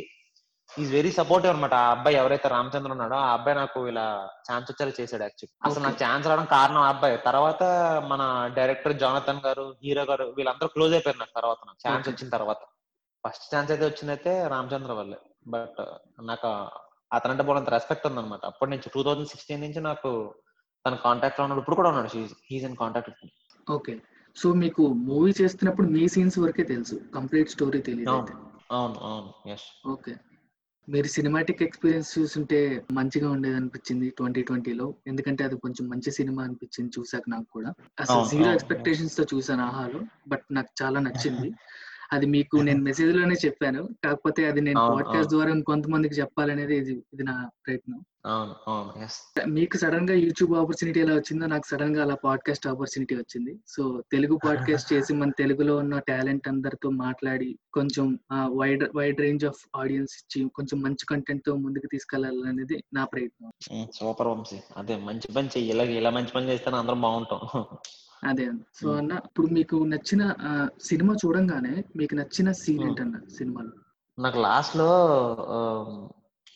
[0.70, 4.04] is very supportive అనమాట ఆ అబ్బాయి ఎవరైతే రామచంద్ర ఉన్నాడో ఆ అబ్బాయి నాకు ఇలా
[4.48, 7.16] ఛాన్స్ వచ్చేలా చేశాడు యాక్చువల్లీ అసలు నాకు ఛాన్స్ రావడం కారణం ఆ అబ్బాయి.
[7.16, 7.62] తర్వాత
[8.12, 8.22] మన
[8.56, 12.08] డైరెక్టర్ జానథన్ గారు హీరో గారు వీళ్ళందరూ క్లోజ్ అయిపోయారు నాకు తర్వాత నాకు ఛాన్స్.
[12.08, 12.62] వచ్చిన తర్వాత.
[13.24, 15.18] ఫస్ట్ ఛాన్స్ అయితే వచ్చిందైతే రామచంద్ర వల్లే.
[15.48, 15.80] బట్
[16.20, 16.48] నాకు
[17.12, 18.44] అతనంటే పోలంత రెస్పెక్ట్ ఉందన్నమాట.
[18.44, 20.34] అప్పటి నుంచి టూ థౌజండ్ సిక్స్టీన్ నుంచి నాకు
[20.86, 21.60] తన కాంటాక్ట్లో ఉన్నాడు.
[21.60, 22.08] ఇప్పుడు కూడా ఉన్నాడు.
[22.50, 23.26] He's in contact
[23.70, 23.94] okay
[24.36, 27.00] so మీకు మూవీ చేస్తున్నప్పుడు మీ సీన్స్ వరకే తెలుసు.
[27.14, 28.20] కంప్లీట్ స్టోరీ తెలియదు అవును.
[28.20, 28.34] అయితే.
[28.70, 29.50] అవును అవును.
[29.52, 30.14] Yes okay.
[30.88, 32.58] మీరు సినిమాటిక్ ఎక్స్పీరియన్స్ చూస్తుంటే
[32.92, 34.94] మంచిగా ఉండేది అనిపించింది ట్వంటీ ట్వంటీలో.
[35.06, 37.70] ఎందుకంటే అది కొంచెం మంచి సినిమా అనిపించింది చూసాక నాకు కూడా.
[38.00, 38.52] అసలు జీరో.
[38.52, 41.48] ఎక్స్పెక్టేషన్స్తో చూసాను ఆహాలో బట్ నాకు చాలా నచ్చింది.
[42.14, 43.82] అది మీకు నేను మెసేజ్లోనే చెప్పాను.
[44.04, 45.30] కాకపోతే అది నేను పాడ్కాస్ట్.
[45.30, 47.34] ద్వారా ఇంకొంతమందికి చెప్పాలనేది ఇది ఇది నా
[47.66, 48.00] ప్రయత్నం.
[49.48, 53.52] మీకు సడన్గా యూట్యూబ్ ఆపర్చునిటీ ఎలా వచ్చిందో నాకు సడన్గా అలా పాడ్కాస్ట్ ఆపర్చునిటీ వచ్చింది.
[53.66, 58.06] సో తెలుగు పాడ్కాస్ట్ చేసి మన తెలుగులో ఉన్న టాలెంట్ అందరితో మాట్లాడి కొంచెం
[58.60, 63.50] wide wide range of audience ఇచ్చి కొంచెం మంచి కంటెంట్తో ముందుకు తీసుకెళ్ళాలనేది నా ప్రయత్నం.
[63.92, 64.60] సూపర్ వంశీ.
[64.76, 65.70] అదే మంచి పని చెయ్యి.
[65.70, 67.42] ఇలా ఇలా మంచి పని చేస్తేనే అందరం బాగుంటాం.
[68.26, 68.92] అదే అన్న సో.
[68.92, 70.34] అన్న ఇప్పుడు మీకు నచ్చిన
[70.82, 72.84] సినిమా చూడంగానే మీకు నచ్చిన సీన్.
[72.84, 73.72] ఏంటన్న సినిమాలో?
[74.18, 74.88] నాకు లాస్ట్లో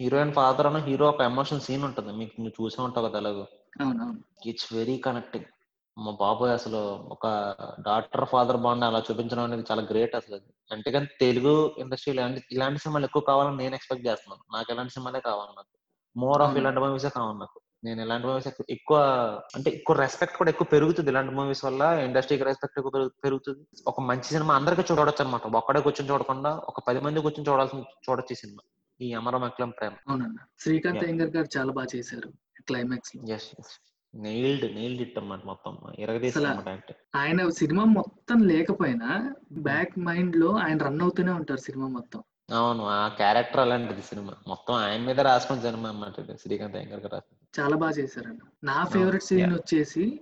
[0.01, 2.13] హీరోయిన్ ఫాదర్ అన్న హీరో ఒక ఎమోషన్ సీన్ ఉంటుంది.
[2.13, 3.19] మీకు నువ్వు చూసే ఉంటావు కదా
[3.81, 5.45] అవునవును ఇట్స్ వెరీ కనెక్టింగ్.
[5.97, 7.27] మా బాబాయ్ అసలు ఒక
[7.87, 10.37] డాక్టర్ ఫాదర్ బాండ్ అలా చూపించడం అనేది చాలా గ్రేట్ అసలు
[10.73, 14.57] అంటే కానీ తెలుగు ఇండస్ట్రీ ఇలాంటి ఇలాంటి సినిమాలు ఎక్కువ కావాలని నేను ఎక్స్పెక్ట్ చేస్తున్నాను.
[14.57, 15.73] నాకు ఇలాంటి సినిమాలే కావాలి నాకు.
[16.17, 16.57] More of?
[16.57, 17.61] ఇలాంటి మూవీసే కావాలి నాకు.
[17.85, 18.99] నేను ఇలాంటి మూవీస్ ఎక్కువ
[19.55, 21.11] అంటే ఎక్కువ రెస్పెక్ట్ కూడా ఎక్కువ పెరుగుతుంది.
[21.11, 23.59] ఇలాంటి మూవీస్ వల్ల ఇండస్ట్రీకి రెస్పెక్ట్ ఎక్కువ పెరుగు- పెరుగుతుంది.
[23.87, 28.35] ఒక మంచి సినిమా అందరికీ చూడొచ్చు అనమాట ఒక్కడే కూర్చొని చూడకుండా ఒక పది మంది కూర్చొని చూడాల్సిన చూడొచ్చు
[28.35, 28.59] సినిమా.
[29.01, 29.93] ఈ అమరం అక్లం ప్రేమ.
[30.61, 30.99] శ్రీకాంత్.
[30.99, 32.29] అయ్యంగర్ గారు చాలా బాగా చేశారు
[32.63, 33.51] climax yes
[34.15, 35.79] nailed nailed it అన్నమాట మొత్తం.
[37.17, 42.23] ఆయన సినిమా మొత్తం లేకపోయినా బ్యాక్ మైండ్లో ఆయన రన్ అవుతూనే ఉంటారు సినిమా మొత్తం.
[42.51, 44.33] అవును ఆ క్యారెక్టర్ అలాంటిది సినిమా.
[44.49, 46.39] మొత్తం ఆయన మీద రాసుకున్న సినిమా అన్నమాట ఇది.
[46.39, 47.27] శ్రీకాంత్ అయ్యంగార్ గారు
[47.59, 48.43] చాలా బాగా చేశారండి.
[48.65, 49.55] నా ఫేవరెట్ సీన్.
[49.55, 50.21] వచ్చేసి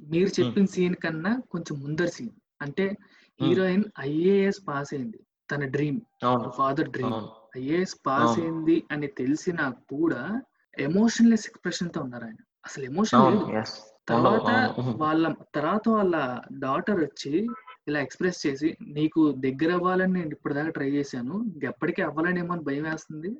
[0.00, 2.30] మీరు చెప్పిన సీన్ కన్నా కొంచెం ముందర సీన్.
[2.62, 2.96] అంటే
[3.40, 5.20] హీరోయిన్ ఐఏఎస్ పాస్ అయింది.
[5.50, 6.00] తన డ్రీమ్.
[6.24, 7.12] అవును ఫాదర్ డ్రీమ్.
[7.12, 7.30] అవును.
[7.58, 8.42] ఐఏఎస్ పాస్ అవును.
[8.42, 10.42] అయింది అని తెలిసినా కూడా
[10.78, 12.36] ఎమోషన్లెస్ ఎక్స్ప్రెషన్తో ఉన్నారు ఆయన.
[12.66, 13.58] అసలు ఎమోషన్ అవును లేదు.
[13.58, 13.74] ఎస్
[14.08, 14.48] తర్వాత
[14.96, 17.48] వాళ్ళ తర్వాత వాళ్ళ డాటర్ వచ్చి
[17.86, 21.50] ఇలా ఎక్స్ప్రెస్ చేసి నీకు దగ్గర అవ్వాలని నేను ఇప్పటిదాకా ట్రై చేశాను.
[21.54, 23.36] ఇంకెప్పటికీ అవ్వాలనేమో అని భయం వేస్తుంది.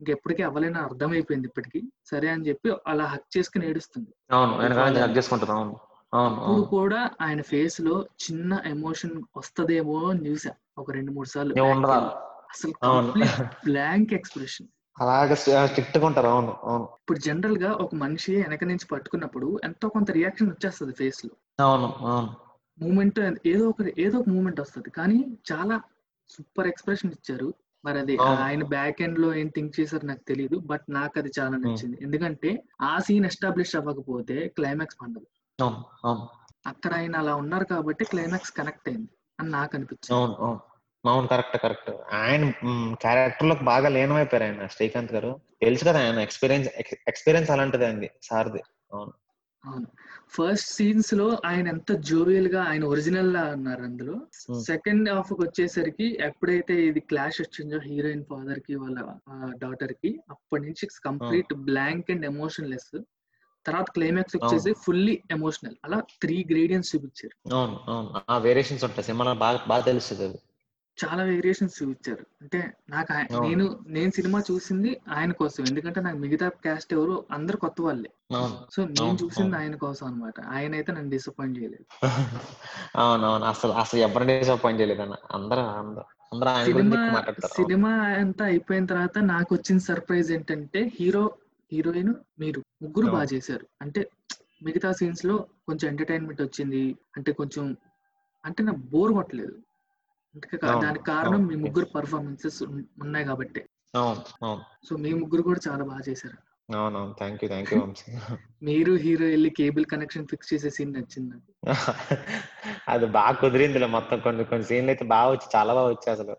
[0.00, 1.92] ఇంకెప్పటికీ అవ్వలేని అర్థమైపోయింది ఇప్పటికి.
[2.04, 4.12] సరే అని చెప్పి అలా హక్ చేసుకుని ఏడుస్తుంది.
[4.30, 4.52] అవును
[6.12, 11.54] అవును కూడా ఆయన ఫేస్లో చిన్న ఎమోషన్ వస్తదేమో అని చూసా ఒక రెండు మూడు సార్లు.
[12.50, 12.72] అసలు
[13.64, 14.66] బ్లాంక్ ఎక్స్ప్రెషన్.
[15.00, 16.84] అలాగే స్ట్రిక్ట్గా ఉంటారు అవును అవును.
[16.84, 22.51] ఇప్పుడు జనరల్గా ఒక మనిషి వెనక నుంచి పట్టుకున్నప్పుడు ఎంతో కొంత రియాక్షన్ వచ్చేస్తుంది ఫేస్లో అవును అవును.
[22.80, 24.90] మూమెంట్ ఏదో ఒక ఏదో ఒక మూమెంట్ వస్తుంది.
[24.90, 25.80] కానీ చాలా
[26.30, 27.54] సూపర్ ఎక్స్ప్రెషన్ ఇచ్చారు.
[27.84, 28.16] మరి అది.
[28.16, 31.98] ఆయన బ్యాక్ ఎండ్లో ఏం థింక్ చేశారు నాకు తెలియదు బట్ నాకు అది చాలా నచ్చింది.
[32.02, 35.26] ఎందుకంటే ఆ సీన్ ఎస్టాబ్లిష్ అవ్వకపోతే క్లైమాక్స్ పండదు.
[36.66, 39.08] అక్కడ ఆయన అలా ఉన్నారు కాబట్టి క్లైమాక్స్ కనెక్ట్ అయింది
[39.40, 40.34] అని నాకు అనిపించింది.
[41.08, 41.90] అవును కరెక్ట్ కరెక్ట్.
[42.12, 42.50] ఆయన
[42.94, 45.40] క్యారెక్టర్లోకి బాగా లీనమైపోయారు ఆయన శ్రీకాంత్ గారు.
[45.62, 46.68] తెలుసు కదా ఆయన ఎక్స్పీరియన్స్
[47.08, 48.62] ఎక్స్పీరియన్స్ అలాంటిది అండి సార్ది.
[48.92, 49.12] అవును.
[49.64, 49.86] అవును.
[50.34, 54.12] ఫస్ట్ సీన్స్లో ఆయన ఎంత జోవియల్గా ఆయన ఒరిజినల్ లా ఉన్నారు అందులో.
[54.12, 54.60] Hmm.
[54.60, 58.98] సెకండ్ హాఫ్కి వచ్చేసరికి ఎప్పుడైతే ఇది క్లాష్ వచ్చిందో హీరోయిన్ ఫాదర్కి వాళ్ళ
[59.58, 62.96] డాటర్కి అప్పటి నుంచి complete blank and emotionless
[63.66, 67.54] తర్వాత క్లైమాక్స్ వచ్చేసి ఫుల్లీ ఎమోషనల్ అలా త్రీ గ్రేడియన్స్ చూపించారు.
[67.54, 68.22] అవును అవును.
[68.30, 69.04] ఆ వేరియేషన్స్ ఉంటాయి.
[69.04, 70.38] సినిమాలో బాగా బాగా తెలుస్తుంది
[71.04, 72.26] చాలా వేరియేషన్స్ చూపించారు.
[72.42, 73.48] అంటే నాకు ఆయ- అవును.
[73.48, 75.66] నేను నేను సినిమా చూసింది ఆయన కోసం.
[75.68, 78.10] ఎందుకంటే నాకు మిగతా క్యాస్ట్ ఎవరు అందరు కొత్త వాళ్ళే.
[78.36, 78.66] అవును.
[78.72, 79.56] సో నేను అవును, చూసింది అవును.
[79.56, 80.40] ఆయన కోసం అన్నమాట.
[80.40, 81.84] ఆయన అయితే నన్ను డిసప్పాయింట్ చేయలేదు.
[82.96, 87.14] అవును అవును అసలు అసలు ఎవరిని డిసప్పాయింట్ చేయలేదు అన్న అందరూ అందరూ అందరూ ఆయన గురించి సినిమా ఎక్కువ
[87.14, 87.52] మాట్లాడతారు.
[87.58, 87.68] అవును.
[87.68, 91.36] సినిమా అంతా అయిపోయిన తర్వాత నాకు వచ్చిన సర్ప్రైజ్ ఏంటంటే హీరో
[91.72, 93.18] హీరోయిన్ మీరు ముగ్గురు అవును.
[93.18, 93.66] బాగా చేశారు.
[93.82, 94.08] అంటే
[94.62, 96.96] మిగతా సీన్స్లో కొంచెం ఎంటర్టైన్మెంట్ వచ్చింది.
[97.16, 97.76] అంటే కొంచెం
[98.44, 99.52] అంటే నాకు బోర్ కొట్టలేదు.
[100.82, 101.56] దానికి కారణం మీ.
[101.56, 102.58] ముగ్గురు పర్ఫార్మెన్సెస్
[103.02, 103.62] ఉన్నాయి కాబట్టి.
[104.88, 106.38] సో మీ ముగ్గురు కూడా చాలా బాగా చేశారు.
[107.18, 107.80] థ్యాంక్ యూ థ్యాంక్ యూ
[108.62, 111.30] మీరు హీరో వెళ్ళి కేబుల్ కనెక్షన్ ఫిక్స్ చేసే సీన్ నచ్చింది?
[111.30, 111.48] నాకు
[112.88, 116.34] అది బాగా కుదిరిందిలే మొత్తం కొన్ని కొన్ని సీన్లు అయితే బాగా వచ్చి చాలా బాగా వచ్చాయి అసలు.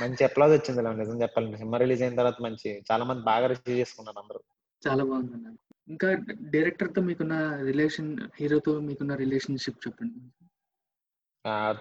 [0.00, 1.56] మంచి అప్లాజ్ వచ్చింది నిజం చెప్పాలంటే.
[1.56, 4.40] సినిమా రిలీజ్ అయిన తర్వాత మంచి చాలా మంది బాగా రిసీవ్ చేసుకున్నారు అందరూ.
[4.82, 5.52] చాలా బాగుంది
[5.88, 6.08] ఇంకా
[6.54, 10.18] డైరెక్టర్తో మీకున్న రిలేషన్ హీరోతో మీకున్న రిలేషన్షిప్ చెప్పండి.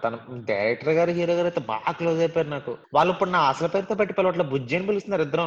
[0.04, 0.16] తన
[0.50, 2.72] డైరెక్టర్ గారు హీరో గారు అయితే బాగా క్లోజ్ అయిపోయారు నాకు.
[2.96, 4.46] వాళ్ళు ఇప్పుడు నా అసలు పేరుతో పెట్టి పిలవట్లే.
[4.54, 5.46] బుజ్జి అని పిలుస్తున్నారు ఇద్దరు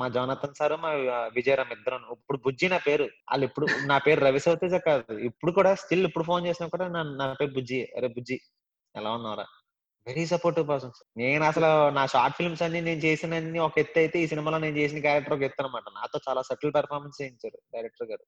[0.00, 0.90] మా జోనతన్ సార్ మా
[1.36, 3.06] విజయరామ్ ఇద్దరు ఇప్పుడు బుజ్జి నా పేరు.
[3.30, 5.16] వాళ్ళు ఇప్పుడు నా పేరు రవి సౌతేజ కాదు.
[5.30, 7.80] ఇప్పుడు కూడా స్టిల్ ఇప్పుడు ఫోన్ చేసినా కూడా నా నా పేరు బుజ్జి.
[7.98, 8.38] అరే బుజ్జి
[8.94, 9.46] ఎలా ఉన్నారా
[10.06, 10.92] వెరీ సపోర్టివ్ పర్సన్.
[11.22, 13.34] నేను అసలు నా షార్ట్ ఫిల్మ్స్ అన్ని నేను చేసిన
[13.66, 17.18] ఒక ఎత్తు అయితే ఈ సినిమాలో నేను చేసిన క్యారెక్టర్ ఒక ఎత్తు అనమాట నాతో చాలా సెటిల్ పెర్ఫార్మెన్స్
[17.22, 18.24] చేయించారు డైరెక్టర్ గారు.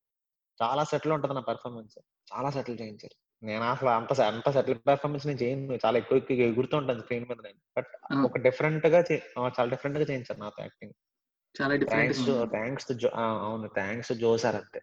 [0.61, 1.97] చాలా సెటిల్ ఉంటది నా పెర్ఫార్మెన్స్
[2.33, 3.17] చాలా సెటిల్ చేయించారు.
[3.43, 5.79] నేను అసలు అంత అంత సెటిల్ పెర్ఫార్మెన్స్ నేను చేయను.
[5.87, 7.59] చాలా ఎక్కువ ఎక్కువ ఎగురుతుంటాను స్క్రీన్ మీద నేను.
[7.79, 8.15] బట్.
[8.25, 9.05] ఒక డిఫరెంట్గా
[9.39, 10.93] చాలా డిఫరెంట్గా చేయించారు నాతో యాక్టింగ్.
[11.63, 12.17] చాలా డిఫరెంట్
[12.51, 13.69] థ్యాంక్స్ టు అవును.
[13.75, 14.81] థ్యాంక్స్ జో సార్ అంతే.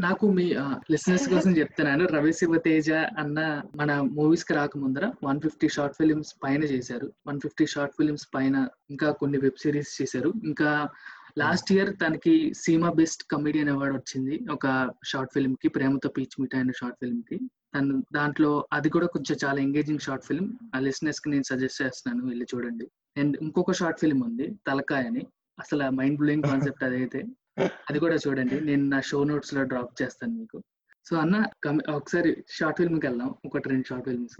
[0.00, 0.54] నాకు మీ
[0.90, 2.06] లిసనర్స్ కోసం చెప్తున్నాను.
[2.06, 7.12] రవి శివతేజ అన్న మన మూవీస్కి రాకముందర వన్ ఫిఫ్టీ షార్ట్ ఫిలిమ్స్ పైన చేశారు.
[7.26, 10.32] వన్ ఫిఫ్టీ షార్ట్ ఫిలిమ్స్ పైన ఇంకా కొన్ని వెబ్ సిరీస్ చేశారు.
[10.44, 10.88] ఇంకా
[11.38, 14.40] లాస్ట్ ఇయర్ తనకి సీమా బెస్ట్ కమెడియన్ అవార్డ్ వచ్చింది.
[14.52, 17.38] ఒక షార్ట్ ఫిల్మ్కి ప్రేమతో పీచ్ మిఠాయి అనే షార్ట్ ఫిల్మ్కి
[17.76, 22.46] తను దాంట్లో అది కూడా కొంచెం చాలా ఎంగేజింగ్ షార్ట్ ఫిల్మ్ ఆ లిసనర్స్కి నేను సజెస్ట్ చేస్తున్నాను వెళ్ళి
[22.54, 22.86] చూడండి.
[23.16, 25.26] అండ్ ఇంకొక షార్ట్ ఫిల్మ్ ఉంది తలకాయ అని.
[25.58, 27.20] అసలు మైండ్ బ్లోయింగ్ కాన్సెప్ట్ అదైతే
[27.90, 28.60] అది కూడా చూడండి.
[28.60, 30.58] నేను నా షో నోట్స్లో డ్రాప్ చేస్తాను మీకు.
[31.10, 31.36] సో అన్న
[31.90, 33.34] ఒకసారి షార్ట్ ఫిల్మ్కి వెళ్దాం.
[33.46, 34.36] ఒకటి రెండు short films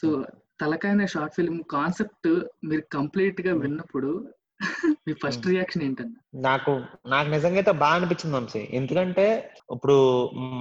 [0.00, 0.24] so
[0.60, 2.28] Talakaya short film concept
[2.64, 3.52] మీరు కంప్లీట్గా.
[3.54, 4.10] విన్నప్పుడు
[5.06, 5.46] మీ ఫస్ట్.
[5.46, 6.12] రియాక్షన్ ఏంటన్న?
[6.34, 6.72] నాకు
[7.06, 8.68] నాకు నిజంగా అయితే బాగా అనిపించింది వంశీ.
[8.72, 9.24] ఎందుకంటే
[9.72, 9.96] ఇప్పుడు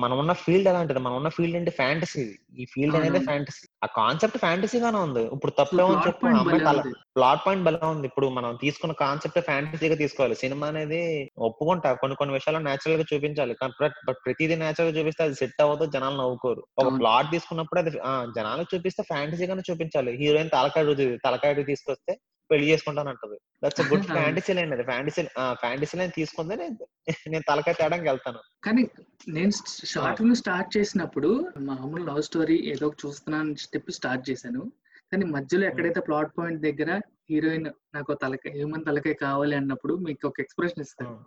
[0.04, 1.00] మనం ఉన్న ఫీల్డ్ ఎలాంటిది?
[1.00, 2.24] మనం ఉన్న ఫీల్డ్ అంటే ఫ్యాంటసీ
[2.60, 3.20] ఈ ఫీల్డ్ అనేది.
[3.20, 5.24] ఫ్యాంటసీ ఆ కాన్సెప్ట్ ఫ్యాంటసీగానే ఉంది.
[5.36, 8.08] ఇప్పుడు తప్పేమని ప్లాట్ చెప్పు అమ్మాయి ప్లాట్ పాయింట్ బలం ఉంది.
[8.08, 10.36] ఇప్పుడు మనం తీసుకున్న కాన్సెప్ట్ ఫ్యాంటసీగా తీసుకోవాలి.
[10.36, 11.02] సినిమా అనేది
[11.38, 11.94] ఒప్పుకుంటా.
[11.94, 13.56] కొన్ని కొన్ని విషయాలు నేచురల్గా చూపించాలి.
[13.82, 16.64] బట్ ప్రతిదీ నేచురల్గా చూపిస్తే అది సెట్ అవ్వదు జనాలు నవ్వుకోరు.
[16.78, 17.00] ఒక.
[17.00, 17.92] ప్లాట్ తీసుకున్నప్పుడు అది
[18.38, 20.14] జనాలకు చూపిస్తే ఫ్యాంటసీగానే చూపించాలి.
[20.18, 22.14] హీరోయిన్ తలకాయ తలకాయ తీసుకొస్తే
[22.52, 23.40] పెళ్ళి చేసుకుంటానంటది.
[23.66, 24.06] That's good.
[24.06, 24.84] ఫ్యాంటసీ లైన్ అది.
[24.84, 28.40] ఫ్యాంటసీ ఫ్యాంటసీ లైన్ తీసుకుందే నేను తలకాయ తేడానికి వెళ్తాను.
[28.64, 28.90] కానీ
[29.28, 29.52] నేను
[29.86, 34.72] షార్ట్ ఫిల్మ్ స్టార్ట్ చేసినప్పుడు మామూలు లవ్ స్టోరీ ఏదో చూస్తున్నాను స్టెప్ స్టార్ట్ చేశాను.
[35.12, 40.40] కానీ మధ్యలో ఎక్కడైతే ప్లాట్ పాయింట్ దగ్గర హీరోయిన్ నాకు తలకాయ హ్యూమన్ తలకాయ కావాలి అన్నప్పుడు మీకు ఒక
[40.40, 41.26] ఎక్స్ప్రెషన్ ఇస్తాను.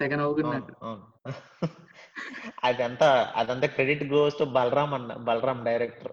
[0.00, 1.24] తెగ అవును.
[2.64, 6.12] అదంతా అదంతా క్రెడిట్ గోస్ టు బలరామ్ అన్న బలరామ్ డైరెక్టర్.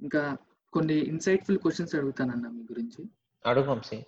[0.00, 0.36] ఇంకా
[0.72, 3.08] కొన్ని ఇన్సైట్ఫుల్ క్వశ్చన్స్ అడుగుతానన్న మీ గురించి.
[3.46, 4.04] అడుగు వంశీ.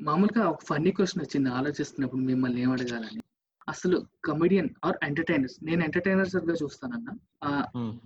[0.00, 3.22] మామూలుగా ఒక ఫన్నీ క్వశ్చన్ వచ్చింది ఆలోచిస్తున్నప్పుడు మిమ్మల్ని ఏం అడగాలని.
[3.68, 7.10] అసలు కమెడియన్ ఆర్ ఎంటర్టైనర్స్ నేను ఎంటర్టైనర్స్గా చూస్తానన్న.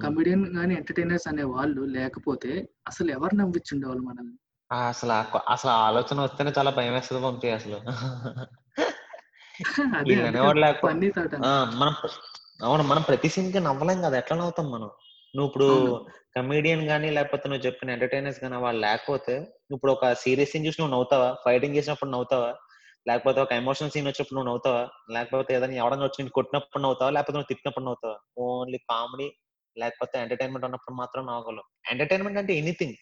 [0.02, 4.37] కమెడియన్ గానీ ఎంటర్టైనర్స్ అనే వాళ్ళు లేకపోతే అసలు ఎవరు నవ్వించుండేవాళ్ళు మనల్ని?
[4.72, 5.12] అసలు
[5.48, 7.78] అసలు ఆలోచన వస్తేనే చాలా భయం వేస్తుంది వంశీ అసలు.
[11.76, 11.94] మనం
[12.62, 14.90] అవును మనం ప్రతి సీన్కి నవ్వలేం కదా ఎట్లా నవ్వుతాం మనం?
[15.34, 15.68] నువ్వు ఇప్పుడు.
[16.36, 19.34] కమీడియన్ గానీ లేకపోతే నువ్వు చెప్పిన ఎంటర్టైనర్స్ గానీ వాళ్ళు లేకపోతే
[19.70, 21.36] ఇప్పుడు ఒక సీరియస్ సీన్ చూసి నువ్వు నవ్వుతావా?
[21.44, 22.50] ఫైటింగ్ చేసినప్పుడు నవ్వుతావా?
[23.06, 24.82] లేకపోతే ఒక ఎమోషనల్ సీన్ వచ్చినప్పుడు నువ్వు నవ్వుతావా?
[25.10, 27.10] లేకపోతే ఏదైనా ఎవడన్నా వచ్చి కొట్టినప్పుడు నవ్వుతావా?
[27.10, 28.16] లేకపోతే నువ్వు తిట్టినప్పుడు నవ్వుతావా?
[28.38, 29.28] ఓన్లీ కామెడీ
[29.76, 32.96] లేకపోతే ఎంటర్టైన్మెంట్ ఉన్నప్పుడు మాత్రం నవ్వగలవు ఎంటర్టైన్మెంట్ అంటే ఎనీథింగ్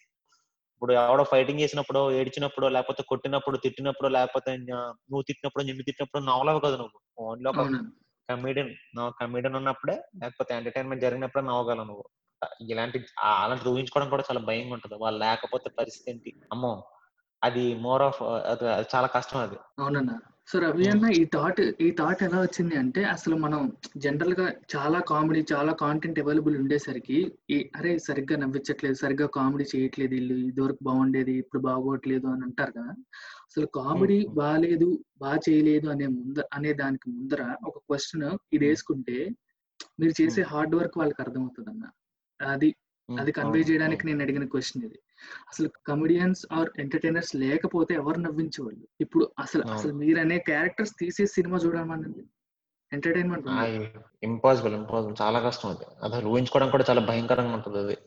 [0.75, 6.77] ఇప్పుడు ఎవడో ఫైటింగ్ చేసినప్పుడు ఏడ్చినప్పుడు లేకపోతే కొట్టినప్పుడు తిట్టినప్పుడు లేకపోతే నువ్వు తిట్టినప్పుడు నిన్ను తిట్టినప్పుడు నవ్వలేవు కదా
[6.77, 6.97] నువ్వు.
[7.19, 7.63] ఓన్లీ ఒక
[8.29, 8.71] కమీడియన్
[9.21, 12.05] కమీడియన్ ఉన్నప్పుడే లేకపోతే ఎంటర్టైన్మెంట్ జరిగినప్పుడే నవ్వగలవు నువ్వు.
[12.67, 12.97] ఇలాంటి
[13.35, 16.31] అలాంటి ఊహించుకోవడం కూడా చాలా భయంగా ఉంటది వాళ్ళు లేకపోతే పరిస్థితి ఏంటి?
[16.51, 16.73] అమ్మో!
[17.41, 18.19] అది మోర్ ఆఫ్
[18.51, 19.57] అది చాలా కష్టం అది.
[19.79, 20.15] అవునన్నా.
[20.47, 23.61] సో రవి అన్న ఈ థాట్ ఈ థాట్ ఎలా వచ్చింది అంటే అసలు మనం
[23.97, 30.35] జనరల్గా చాలా కామెడీ చాలా కాంటెంట్ అవైలబుల్ ఉండేసరికి ఈ అరే సరిగ్గా నవ్వించట్లేదు సరిగ్గా కామెడీ చేయట్లేదు వీళ్ళు
[30.49, 32.93] ఇదివరకు బాగుండేది ఇప్పుడు బాగోట్లేదు అని అంటారు కదా.
[33.47, 34.19] అసలు కామెడీ.
[34.39, 34.89] బాగాలేదు
[35.21, 38.63] బాగా చేయలేదు అనే ముందర అనే దానికి ముందర ఒక క్వశ్చన్ ఇది.
[38.65, 39.17] వేసుకుంటే
[39.99, 41.85] మీరు చేసే హార్డ్ వర్క్ వాళ్ళకి అర్థమవుతుంది అన్న
[42.41, 42.75] అది
[43.19, 44.99] అది కన్వే చేయడానికి నేను అడిగిన క్వశ్చన్ ఇది.
[45.47, 48.87] అసలు కమెడియన్స్ ఆర్ ఎంటర్టైనర్స్ లేకపోతే ఎవరు నవ్వించేవాళ్ళు?
[49.01, 49.67] ఇప్పుడు అసలు.
[49.67, 52.23] అసలు మీరనే క్యారెక్టర్స్ తీసే సినిమా చూడమనండి
[52.93, 53.47] ఎంటర్టైన్మెంట్
[54.23, 55.85] ఇంపాసిబుల్ ఇంపాసిబుల్ చాలా కష్టం అది.
[56.03, 57.97] అసలు ఊహించుకోవడం కూడా చాలా భయంకరంగా ఉంటుంది అది.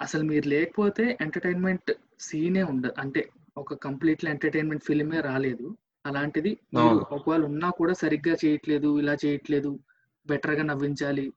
[0.00, 2.92] అసలు మీరు లేకపోతే ఎంటర్టైన్మెంట్ సీనే ఉండదు.
[2.98, 5.76] అంటే ఒక కంప్లీట్లీ ఎంటర్టైన్మెంట్ ఫిల్మే రాలేదు.
[6.06, 7.06] అలాంటిది మీరు.
[7.12, 9.78] ఒకవేళ ఉన్నా కూడా సరిగ్గా చేయట్లేదు ఇలా చేయట్లేదు
[10.26, 11.32] బెటర్గా నవ్వించాలి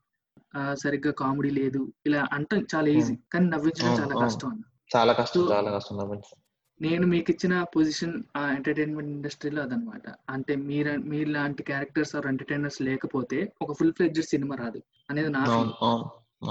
[0.74, 1.94] సరిగ్గా కామెడీ లేదు.
[2.06, 4.26] ఇలా అంటే చాలా ఈజీ కానీ నవ్వించడం చాలా.
[4.26, 4.62] కష్టం అన్న.
[4.96, 6.40] చాలా కష్టం చాలా కష్టం నవ్వించడం.
[6.82, 10.02] నేను మీకు ఇచ్చిన పొజిషన్ ఆ ఎంటర్టైన్మెంట్ ఇండస్ట్రీలో అదనమాట.
[10.30, 15.40] అంటే మీరు మీరు లాంటి క్యారెక్టర్స్ ఆర్ ఎంటర్టైనర్స్ లేకపోతే ఒక ఫుల్ ఫ్లెడ్జ్డ్ సినిమా రాదు అనేది నా
[15.40, 15.72] అవును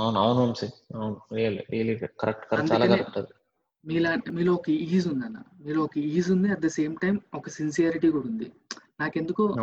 [0.00, 3.26] అవును అవును రియల్ కరెక్ట్ కరెక్ట్ చాలా అందుకనే- కరెక్ట్ అది.
[3.86, 8.10] మీలా మీలో ఒక ఈజ్ ఉందన్న మీలో ఒక ఈజ్ ఉంది అట్ ద సేమ్ టైం ఒక సిన్సియారిటీ
[8.10, 8.52] కూడా ఉంది.
[9.00, 9.54] నాకెందుకో.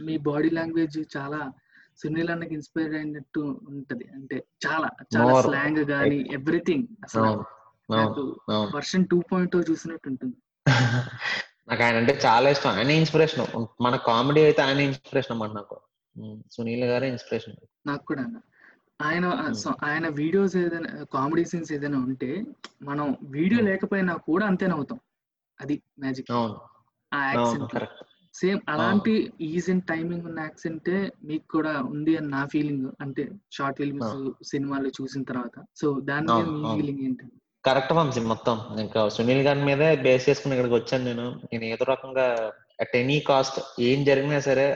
[0.00, 1.52] మీ బాడీ లాంగ్వేజ్ చాలా
[1.98, 4.08] సునీల్ అన్నకి ఇన్స్పైర్ అయినట్టు ఉంటది.
[4.14, 5.42] అంటే చాలా చాలా.
[5.42, 7.44] స్లాంగ్ గానీ ఎవ్రీథింగ్ అసలు
[7.90, 8.38] నాకు
[8.74, 10.36] వర్షన్ టూ పాయింట్ చూసినట్టు ఉంటుంది.
[11.68, 12.70] నాకు ఆయన అంటే చాలా ఇష్టం.
[12.70, 15.76] ఆయన ఇన్స్పిరేషన్ మన కామెడీ అయితే ఆయన ఇన్స్పిరేషన్ అన్నమాట నాకు.
[16.52, 17.56] సునీల్ గారే ఇన్స్పిరేషన్
[17.86, 18.38] నాకు కూడా అన్న.
[19.02, 19.24] ఆయన
[19.84, 22.44] ఆయన వీడియోస్ ఏదైనా కామెడీ సీన్స్ ఏదైనా ఉంటే
[22.82, 23.60] మనం వీడియో.
[23.60, 25.00] లేకపోయినా కూడా అంతే నవ్వుతాం.
[25.60, 26.56] అది మ్యాజిక్ అవును.
[27.14, 28.02] ఆ యాక్సెంట్ కరెక్ట్
[28.40, 32.88] సేమ్ అలాంటి ఈజ్ అండ్ టైమింగ్ ఉన్న యాక్సెంటే మీకు కూడా ఉంది అని నా ఫీలింగ్.
[33.00, 34.16] అంటే షార్ట్ ఫిల్మ్స్
[34.50, 35.56] సినిమాలు చూసిన తర్వాత.
[35.80, 36.62] సో దాని మీద మీ.
[36.76, 37.26] ఫీలింగ్ ఏంటి?
[37.64, 38.56] కరెక్ట్ వంశీ మొత్తం.
[38.80, 41.26] ఇంకా సునీల్ గారి మీదే బేస్ చేసుకుని ఇక్కడికి వచ్చాను నేను.
[41.52, 42.26] నేను ఏదో రకంగా
[42.80, 44.66] అట్ ఎనీ కాస్ట్ ఏం జరిగినా సరే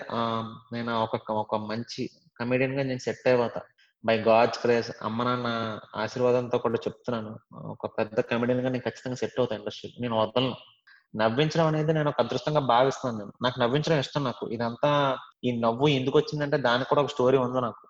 [0.72, 2.02] నేను ఒక ఒక మంచి
[2.40, 3.60] కమెడియన్గా నేను సెట్ అయిపోతా.
[4.04, 5.48] బై గాడ్స్ క్రేజ్ అమ్మ నాన్న
[5.96, 7.32] ఆశీర్వాదంతో కూడా చెప్తున్నాను.
[7.74, 10.56] ఒక పెద్ద కమెడియన్గా నేను ఖచ్చితంగా సెట్ అవుతా ఇండస్ట్రీ నేను వదలను.
[11.14, 13.32] నవ్వించడం అనేది నేను ఒక అదృష్టంగా భావిస్తున్నాను నేను.
[13.44, 14.44] నాకు నవ్వించడం ఇష్టం నాకు.
[14.56, 14.90] ఇదంతా
[15.44, 17.82] ఈ నవ్వు ఎందుకు వచ్చిందంటే దానికి కూడా ఒక స్టోరీ ఉంది నాకు.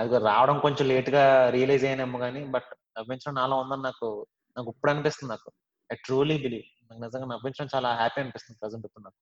[0.00, 1.22] అది రావడం కొంచెం లేట్గా
[1.56, 4.08] రియలైజ్ అయ్యానేమో కానీ బట్ నవ్వించడం నాలో ఉందని నాకు
[4.56, 5.48] నాకు ఇప్పుడు అనిపిస్తుంది నాకు.
[5.90, 9.18] ఐ ట్రూలీ బిలీవ్ నాకు నిజంగా నవ్వించడం చాలా హ్యాపీ అనిపిస్తుంది ప్రజెంట్ ఇప్పుడు నాకు.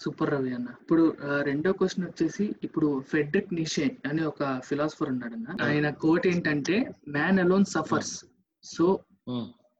[0.00, 0.68] సూపర్ రవి అన్న.
[0.82, 1.04] ఇప్పుడు
[1.42, 5.56] రెండో క్వశ్చన్ వచ్చేసి ఇప్పుడు ఫెడ్రిక్ నిషే అని ఒక ఫిలాసఫర్ ఉన్నాడు అన్న.
[5.66, 6.76] ఆయన కోట్ ఏంటంటే
[7.08, 8.14] man alone suffers
[8.64, 8.86] so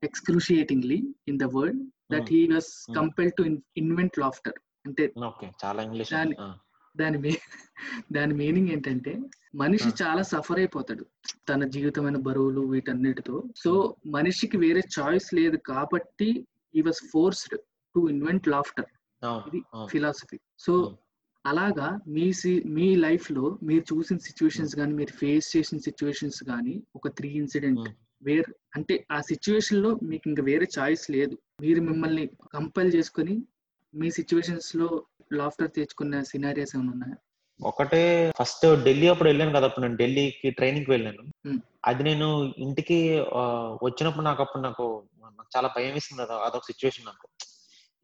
[0.02, 2.96] excruciatingly in the world that he was Hmm.
[2.96, 3.42] Compel to
[3.76, 5.04] invent laughter అంటే
[5.64, 6.38] చాలా ఇంగ్లీష్ దాని-
[6.94, 7.32] దాని మీ
[8.12, 9.12] దాని మీనింగ్ ఏంటంటే
[9.54, 9.96] మనిషి ఆ.
[10.02, 11.04] చాలా సఫర్ అయిపోతాడు
[11.48, 13.36] తన జీవితమైన బరువులు వీటన్నిటితో.
[13.56, 13.70] సో
[14.08, 16.28] మనిషికి వేరే చాయిస్ లేదు కాబట్టి
[16.74, 17.56] he was forced
[17.94, 18.88] to invent laughter
[19.48, 20.96] ఇది ఫిలాసఫీ సో Hmm.
[21.44, 27.08] అలాగా మీ సి- మీ లైఫ్లో మీరు చూసిన సిచ్యువేషన్స్ కానీ మీరు ఫేస్ చేసిన సిచ్యువేషన్స్ కానీ ఒక
[27.16, 27.96] త్రీ ఇన్సిడెంట్ Hmm.
[28.22, 31.34] వేర్ అంటే ఆ సిచ్యువేషన్లో మీకు ఇంకా వేరే చాయిస్ లేదు.
[31.64, 33.34] మీరు మిమ్మల్ని కంపల్ చేసుకొని
[33.94, 34.88] మీ సిచ్యువేషన్స్లో
[35.38, 37.16] లాఫ్టర్ తెచ్చుకున్న సినారియాస్ ఏమైనా ఉన్నాయా?
[37.60, 38.02] ఒకటే
[38.38, 41.22] ఫస్ట్ ఢిల్లీ అప్పుడు వెళ్ళాను కదా అప్పుడు నేను ఢిల్లీకి ట్రైనింగ్కి వెళ్ళాను.
[41.88, 42.28] అది నేను
[42.66, 42.98] ఇంటికి
[43.86, 44.84] వచ్చినప్పుడు నాకు అప్పుడు నాకు
[45.54, 47.26] చాలా భయం వేసింది అది అదొక సిచ్యువేషన్ నాకు.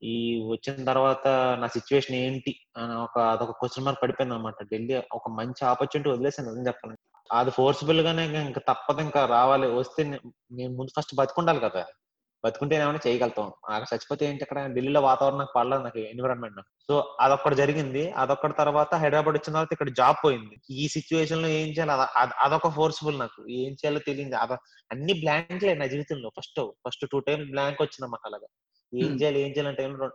[0.02, 0.14] ఈ
[0.50, 1.26] వచ్చిన తర్వాత
[1.60, 6.48] నా సిచ్యువేషన్ ఏంటి అని ఒక అదొక క్వశ్చన్ మార్క్ పడిపోయింది అనమాట ఢిల్లీ ఒక మంచి ఆపర్చునిటీ వదిలేసాను
[6.50, 6.96] నిజం చెప్పాలి
[7.32, 9.66] అది ఫోర్స్ఫుల్ గానే ఇంకా- తప్పదు ఇంకా రావాలి.
[9.66, 11.86] వస్తే నేను ముందు ఫస్ట్ బతుకుండాలి కదా.
[12.44, 13.46] బతుకుంటే ఏమైనా చేయగలుగుతాం.
[13.46, 18.10] అక్కడ చచ్చిపోతే ఏంటి అక్కడ ఢిల్లీలో వాతావరణం నాకు పడలేదు నాకు ఎన్విరాన్మెంట్ సో అదొక్కటి జరిగింది.
[18.10, 20.60] అదొక్కటి తర్వాత హైదరాబాద్ వచ్చిన తర్వాత ఇక్కడ జాబ్ పోయింది.
[20.70, 21.92] ఈ సిచ్యువేషన్లో ఏం చేయాలి?
[21.92, 23.48] అద- అద- అదొక ఫోర్స్ఫుల్ నాకు.
[23.50, 24.34] ఏం చేయాలో తెలియదు.
[24.34, 24.52] అద
[24.92, 26.30] అన్ని బ్లాంక్లే నా జీవితంలో.
[26.38, 28.46] First first two times blank వచ్చింది మాకు అలాగా.
[28.94, 29.22] ఏం Hmm.
[29.22, 29.40] చేయాలి?
[29.40, 29.76] ఏం చేయాలి?
[29.76, 30.10] టైంలో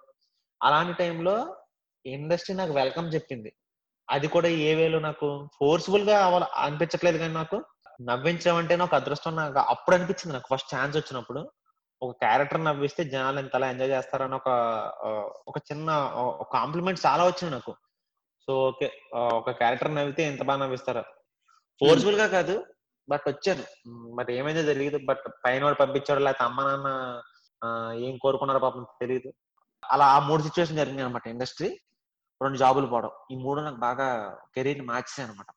[0.64, 1.56] అలాంటి టైంలో
[2.06, 3.54] ఇండస్ట్రీ నాకు వెల్కమ్ చెప్పింది.
[4.12, 7.58] అది కూడా ఏ వేలో నాకు ఫోర్స్ఫుల్గా అవ్వాలి అనిపించట్లేదు కానీ నాకు
[8.02, 10.48] నవ్వించడం అంటే నాకు అదృష్టం నాకు అప్పుడు అనిపించింది నాకు.
[10.54, 11.42] ఫస్ట్ ఛాన్స్ వచ్చినప్పుడు
[12.02, 14.50] ఒక క్యారెక్టర్ నవ్విస్తే జనాలు ఇంతలా ఎంజాయ్ చేస్తారని ఒక
[15.48, 15.90] ఒక చిన్న
[16.52, 17.74] కాంప్లిమెంట్ చాలా వచ్చింది నాకు.
[18.48, 21.04] సో ఓకే ఒక క్యారెక్టర్ నవ్వితే ఎంత బాగా నవ్విస్తారా?
[21.82, 22.56] ఫోర్స్ఫుల్గా కాదు
[23.10, 23.64] బట్ వచ్చాను.
[23.88, 26.90] మరి బట్ ఏమైందో తెలియదు బట్ పైన వాడు పంపించాడు లేకపోతే అమ్మ నాన్న
[28.06, 29.34] ఏం కోరుకున్నారో పాపం తెలియదు
[29.84, 31.70] అలా ఆ మూడు సిచ్యువేషన్ జరిగింది అనమాట ఇండస్ట్రీ
[32.42, 33.12] రెండు జాబులు పోవడం.
[33.32, 34.08] ఈ మూడు నాకు బాగా
[34.56, 35.48] కెరీర్ని మార్చేసాయి అనమాట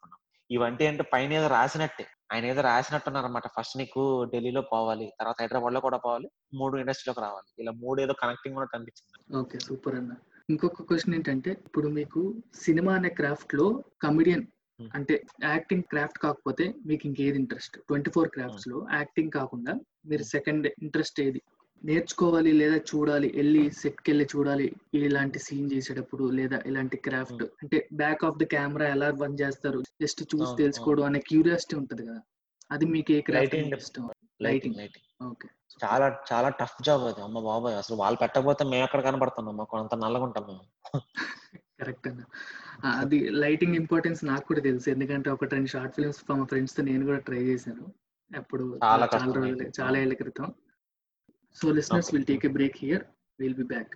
[0.50, 2.04] ఇవంటే అంటే పైన ఏదో రాసినట్టే.
[2.32, 7.48] ఆయన ఏదో రాసినట్టున్నారు అనమాట ఫస్ట్ నీకు ఢిల్లీలో పోవాలి తర్వాత హైదరాబాద్లో కూడా పోవాలి మూడు ఇండస్ట్రీలోకి రావాలి.
[7.58, 9.38] ఇలా మూడు ఏదో కనెక్టింగ్ ఉన్నట్టు అనిపించింది.
[9.40, 10.14] ఓకే సూపర్ అన్న.
[10.50, 12.20] ఇంకొక క్వశ్చన్ ఏంటంటే ఇప్పుడు మీకు
[12.54, 14.46] సినిమా అనే క్రాఫ్ట్లో కమిడియన్.
[14.94, 17.76] అంటే యాక్టింగ్ క్రాఫ్ట్ కాకపోతే మీకు ఇంకేది ఇంట్రెస్ట్?
[17.88, 19.74] ట్వంటీ ఫోర్ క్రాఫ్ట్స్లో యాక్టింగ్ కాకుండా
[20.06, 21.42] మీరు సెకండ్ ఇంట్రెస్ట్ ఏది?
[21.84, 24.66] నేర్చుకోవాలి లేదా చూడాలి వెళ్ళి సెట్కి వెళ్ళి చూడాలి
[25.00, 27.42] ఇలాంటి సీన్ చేసేటప్పుడు లేదా ఇలాంటి క్రాఫ్ట్.
[27.62, 29.80] అంటే బ్యాక్ ఆఫ్ ద కెమెరా ఎలా బంద్ చేస్తారు?
[30.00, 32.20] జస్ట్ చూసి తెలుసుకోవడం అనే క్యూరియాసిటీ ఉంటది కదా.
[32.70, 33.56] అది మీకు ఏ క్రాఫ్ట్.
[33.80, 34.06] ఇష్టం?
[34.40, 34.76] లైటింగ్.
[34.76, 35.48] Lighting okay.
[35.80, 37.20] చాలా చాలా టఫ్ జాబ్ అది.
[37.22, 37.76] అమ్మ బాబాయ్!
[37.76, 40.64] అసలు వాళ్ళు పెట్టకపోతే మేము ఎక్కడ కనపడుతున్నాం మాకు అంత నల్లగా ఉంటాం మేము.
[41.80, 42.22] కరెక్ట్ అన్న.
[43.00, 44.86] అది లైటింగ్ ఇంపార్టెన్స్ నాకు కూడా తెలుసు.
[44.90, 47.84] ఎందుకంటే ఒక రెండు షార్ట్ ఫిల్మ్స్ మా ఫ్రెండ్స్తో నేను కూడా ట్రై చేశాను.
[48.30, 48.64] అప్పుడు
[49.14, 49.66] చాలా రోజులు.
[49.80, 50.48] చాలా ఏళ్ళ క్రితం.
[51.54, 52.16] So, listeners, okay.
[52.16, 53.06] we'll take a break here.
[53.38, 53.86] We'll be back.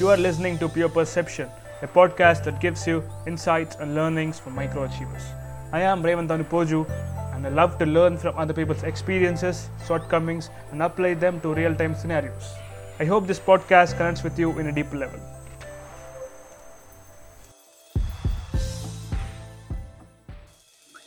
[0.00, 1.48] You are listening to Pure Perception,
[1.82, 5.22] a podcast that gives you insights and learnings from microachievers.
[5.72, 6.84] I am Raymond Poju
[7.34, 11.76] and I love to learn from other people's experiences, shortcomings, and apply them to real
[11.76, 12.54] time scenarios.
[12.98, 15.20] I hope this podcast connects with you in a deeper level.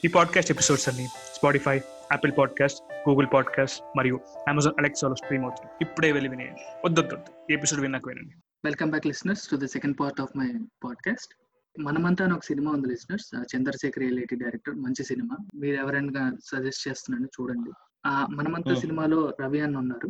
[0.05, 6.11] ఈ podcast episodes అన్ని Spotify Apple podcast Google podcast మరియు Amazon అలెక్సాలో stream అవుతుంది ఇప్పుడే
[6.11, 6.61] వెళ్ళి వినేయండి.
[6.85, 7.17] వద్దొద్దు
[7.51, 8.33] ఈ ఎపిసోడ్ విన్నాక వినండి.
[8.65, 10.47] Welcome back listeners to the second part of my
[10.83, 11.33] podcast
[11.79, 15.37] Manamantha అని ఒక సినిమా ఉంది లిసనర్స్ చంద్రశేఖర్ రిలేటెడ్ డైరెక్టర్ మంచి సినిమా.
[15.55, 17.71] మీరు ఎవరైనా సజెస్ట్ చేస్తున్నాను చూడండి.
[18.05, 18.81] ఆ మనమంతా Hmm.
[18.81, 20.07] సినిమాలో రవి అన్న ఉన్నారు.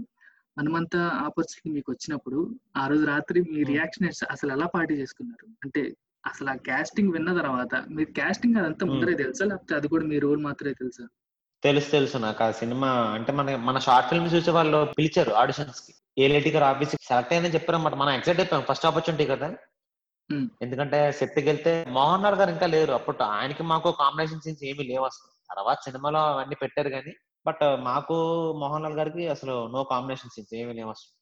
[0.57, 3.67] మనమంతా ఆపర్చునిటీ మీకు వచ్చినప్పుడు ఆ రోజు రాత్రి మీ Hmm.
[3.67, 5.51] రియాక్షన్ అసలు ఎలా పార్టీ చేసుకున్నారు?
[5.63, 5.93] అంటే
[6.25, 8.85] అసలు ఆ కాస్టింగ్ విన్న తర్వాత మీరు కాస్టింగ్ అదంతా.
[8.85, 9.45] ముందరే తెలుసా?
[9.45, 11.07] లేకపోతే అది కూడా మీ రోల్ మాత్రమే తెలుసా?
[11.63, 12.91] తెలుసు తెలుసు నాకు ఆ సినిమా.
[12.91, 15.93] అంటే మన మన షార్ట్ ఫిల్మ్ చూసే వాళ్ళు పిలిచారు ఆడిషన్స్కి.
[16.17, 17.93] ఏ లేటి గారు ఆఫీస్ సెలెక్ట్ అయిందని చెప్పారన్నమాట.
[17.93, 18.65] మనం ఎక్సైట్ అయిపోయాం.
[18.69, 19.55] ఫస్ట్ ఆపర్చునిటీ కదా.
[20.61, 22.91] ఎందుకంటే సెట్కి వెళ్తే మోహన్ లాల్ గారు ఇంకా లేరు.
[22.91, 25.55] అప్పుడు ఆయనకి మాకు కాంబినేషన్ సీన్స్ ఏమీ లేవు అసలు.
[25.55, 27.13] తర్వాత సినిమాలో అవన్నీ పెట్టారు కానీ
[27.47, 28.13] బట్ మాకు
[28.59, 31.19] మోహన్ లాల్ గారికి అసలు నో కాంబినేషన్ సీన్స్ ఏమీ లేవు అసలు.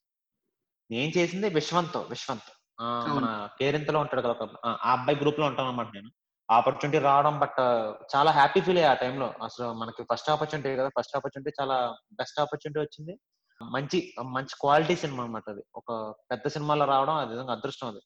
[0.90, 2.57] నేను చేసింది విశ్వంత్ విశ్వంత్.
[3.16, 3.26] మన
[3.58, 6.10] కేరింతలో ఉంటాడు కదా ఆ అబ్బాయి గ్రూప్లో ఉంటాను అనమాట నేను
[6.48, 7.58] ఆపర్చునిటీ రావడం బట్
[8.12, 10.90] చాలా హ్యాపీ ఫీల్ అయ్యా ఆ టైంలో అసలు మనకి ఫస్ట్ ఆపర్చునిటీ కదా.
[10.98, 11.76] ఫస్ట్ ఆపర్చునిటీ చాలా
[12.12, 13.14] బెస్ట్ ఆపర్చునిటీ వచ్చింది.
[13.60, 13.98] మంచి
[14.36, 15.62] మంచి క్వాలిటీ సినిమా అన్నమాట అది.
[15.74, 15.90] ఒక
[16.30, 18.00] పెద్ద సినిమాలో రావడం అది నిజంగా అదృష్టం అది.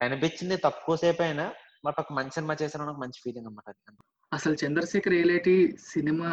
[0.00, 1.46] కనిపించింది తక్కువ సేపు అయినా
[1.84, 4.02] బట్ ఒక మంచి సినిమా చేసిన మంచి ఫీలింగ్ అన్నమాట అది.
[4.32, 5.54] అసలు చంద్రశేఖర్ ఏలేటి
[5.86, 6.28] సినిమా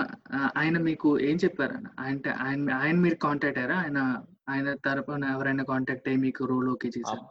[0.58, 3.78] ఆయన మీకు ఏం చెప్పారు అన్న అంటే ఆయన ఆయన మీరు కాంటాక్ట్ అయ్యారా?
[3.78, 4.00] ఆయన
[4.50, 7.24] ఆయన తరపున ఎవరైనా కాంటాక్ట్ అయ్యి మీకు రోల్ ఓకే చేశారు?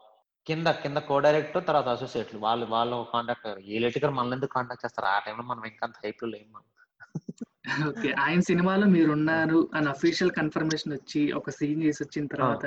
[0.47, 3.61] కింద కింద కో డైరెక్టర్ తర్వాత అసోసియేట్లు వాళ్ళు వాళ్ళు కాంటాక్ట్ అయ్యారు.
[3.61, 5.07] ఏ లేట్ గారు మనల్ని ఎందుకు కాంటాక్ట్ చేస్తారు?
[5.07, 7.89] ఆ టైంలో మనం ఇంకా అంత హైప్లో లేము మనం.
[7.89, 8.13] ఓకే.
[8.13, 12.67] ఆయన సినిమాలో మీరు ఉన్నారు అని అఫీషియల్ కన్ఫర్మేషన్ వచ్చి ఒక సీన్ చేసి వచ్చిన తర్వాత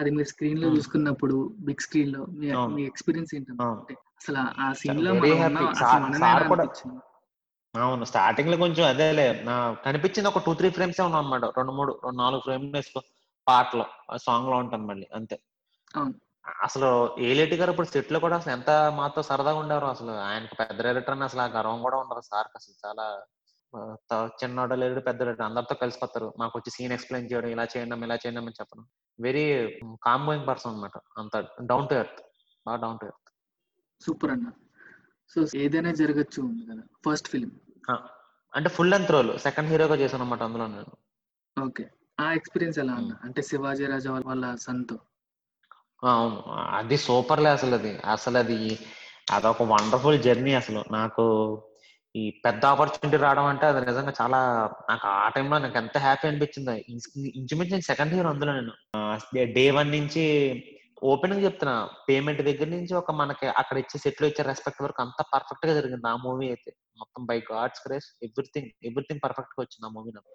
[0.00, 0.76] అది మీరు స్క్రీన్లో.
[0.76, 2.26] చూసుకున్నప్పుడు బిగ్ స్క్రీన్లో
[2.66, 3.62] మీ ఎక్స్పీరియన్స్ ఏంటంటే.
[3.94, 5.10] అసలు ఆ- సీన్లో
[7.76, 8.04] అవును.
[8.04, 9.42] స్టార్టింగ్లో కొంచెం అదేలే.
[9.44, 13.00] నా కనిపించింది ఒక టూ త్రీ ఫ్రేమ్స్ ఉన్నాం అనమాట రెండు మూడు రెండు నాలుగు ఫ్రేమ్ వేసుకో
[13.48, 15.08] పాటలో సాంగ్లో ఉంటాను మళ్ళీ.
[15.14, 15.38] అంతే.
[15.96, 16.14] అవును.
[16.62, 16.88] అసలు
[17.20, 20.12] ఏలేటి గారు ఇప్పుడు సెట్లో కూడా అసలు ఎంత మాతో సరదాగా ఉండేవారు అసలు.
[20.22, 23.06] ఆయనకి పెద్ద డైరెక్టర్ అని అసలు ఆ గర్వం కూడా ఉండదు సార్ అసలు చాలా
[24.42, 26.34] చిన్నోడు లేడు పెద్ద అందరితో కలిసిపోతారు.
[26.38, 28.84] మాకు వచ్చి సీన్ ఎక్స్ప్లెయిన్ చేయడం ఇలా చేయండి ఇలా చేయండి అని చెప్పడం.
[29.18, 29.44] వెరీ
[30.04, 32.20] కామ్ గోయింగ్ పర్సన్ అనమాట అంత డౌన్ టు ఎర్త్.
[32.66, 33.28] బాగా డౌన్ టు ఎర్త్.
[34.00, 34.48] సూపర్ అన్న.
[35.30, 37.52] సో ఏదైనా జరగచ్చు కదా ఫస్ట్ ఫిలిం
[38.52, 39.38] అంటే ఫుల్ లెంత్ రోల్.
[39.38, 40.92] సెకండ్ హీరోగా చేశాను అనమాట అందులో నేను.
[41.56, 41.84] ఓకే.
[42.20, 43.12] ఆ ఎక్స్పీరియన్స్ ఎలా అన్న?
[43.24, 45.00] అంటే శివాజీ రాజా వాళ్ళ సన్తో ఆ,
[46.04, 46.42] అవును.
[46.50, 48.78] అది సూపర్లే అసలు అది అసలు అది
[49.32, 50.84] అదొక వండర్ఫుల్ జర్నీ అసలు.
[50.90, 51.24] నాకు
[52.16, 54.38] ఈ పెద్ద ఆపర్చునిటీ రావడం అంటే అది నిజంగా చాలా
[54.90, 56.84] నాకు ఆ టైంలో నాకు ఎంత హ్యాపీ అనిపించింది.
[57.36, 58.72] ఇంచుమించు నేను సెకండ్ ఇయర్ అందులో నేను.
[59.54, 60.24] డే వన్ నుంచి
[61.04, 61.88] ఓపెన్గా చెప్తున్నా.
[62.08, 66.08] పేమెంట్ దగ్గర నుంచి ఒక మనకి అక్కడ ఇచ్చే సెట్లు ఇచ్చే రెస్పెక్ట్ వరకు అంత పర్ఫెక్ట్గా జరిగింది.
[66.08, 66.72] ఆ మూవీ అయితే.
[66.98, 70.32] మొత్తం by God's grace everything everything పర్ఫెక్ట్గా వచ్చింది ఆ మూవీ నాకు.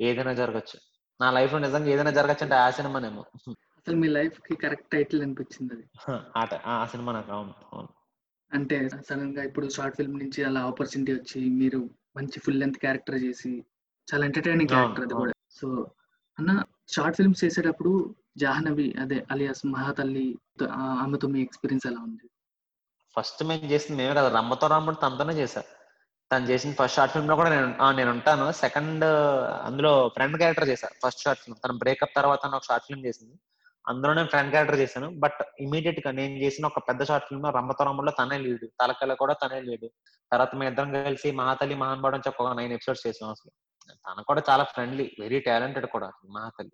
[0.00, 0.78] ఏదైనా జరగచ్చు.
[1.20, 3.24] నా లైఫ్లో నిజంగా ఏదైనా జరగచ్చు అంటే ఆ సినిమానేమో.
[3.86, 5.86] అసలు మీ లైఫ్కి కరెక్ట్ టైటిల్ అనిపించింది అది?
[6.66, 7.88] ఆ సినిమా నాకు అవును అవును.
[8.52, 8.76] అంటే
[9.08, 11.80] సడన్గా ఇప్పుడు షార్ట్ ఫిల్మ్ నుంచి అలా ఆపర్చునిటీ వచ్చి మీరు
[12.16, 13.52] మంచి ఫుల్ లెంత్ క్యారెక్టర్ చేసి
[14.08, 15.14] చాలా ఎంటర్టైనింగ్ క్యారెక్టర్ అది.
[15.14, 15.34] కూడా.
[15.50, 15.68] సో
[16.38, 17.92] అన్న షార్ట్ ఫిల్మ్స్ చేసేటప్పుడు
[18.38, 20.26] జాహ్నవి అదే అలియాస్ మహాతల్లి
[21.02, 22.26] ఆమెతో మీ ఎక్స్పీరియన్స్ ఎలా ఉంది?
[23.16, 25.62] ఫస్ట్ మేము చేసింది మేమే కదా రమ్మతో రాముడు తనతోనే చేశా.
[26.30, 28.52] తను చేసిన ఫస్ట్ షార్ట్ ఫిల్మ్లో కూడా నేను నేను ఉంటాను.
[28.52, 29.04] సెకండ్
[29.68, 31.60] అందులో ఫ్రెండ్ క్యారెక్టర్ చేశా ఫస్ట్ షార్ట్ ఫిల్మ్.
[31.64, 33.36] తన బ్రేకప్ తర్వాత ఒక షార్ట్ ఫిల్మ్ చేసింది.
[33.88, 35.10] అందులో నేను ఫ్రెండ్ క్యారెక్టర్ చేశాను.
[35.18, 39.88] బట్ ఇమీడియట్గా నేను చేసిన ఒక పెద్ద షార్ట్ ఫిల్మ్ రంభతరంలో తనే లీడ్ తలకల కూడా తనే లీడ్
[40.32, 43.52] తర్వాత మేము ఇద్దరం కలిసి మహాతల్లి మహాన్బాడు అని ఒక నైన్ ఎపిసోడ్స్ చేసాం అసలు.
[43.94, 46.72] తను కూడా చాలా ఫ్రెండ్లీ వెరీ టాలెంటెడ్ కూడా మహాతల్లి.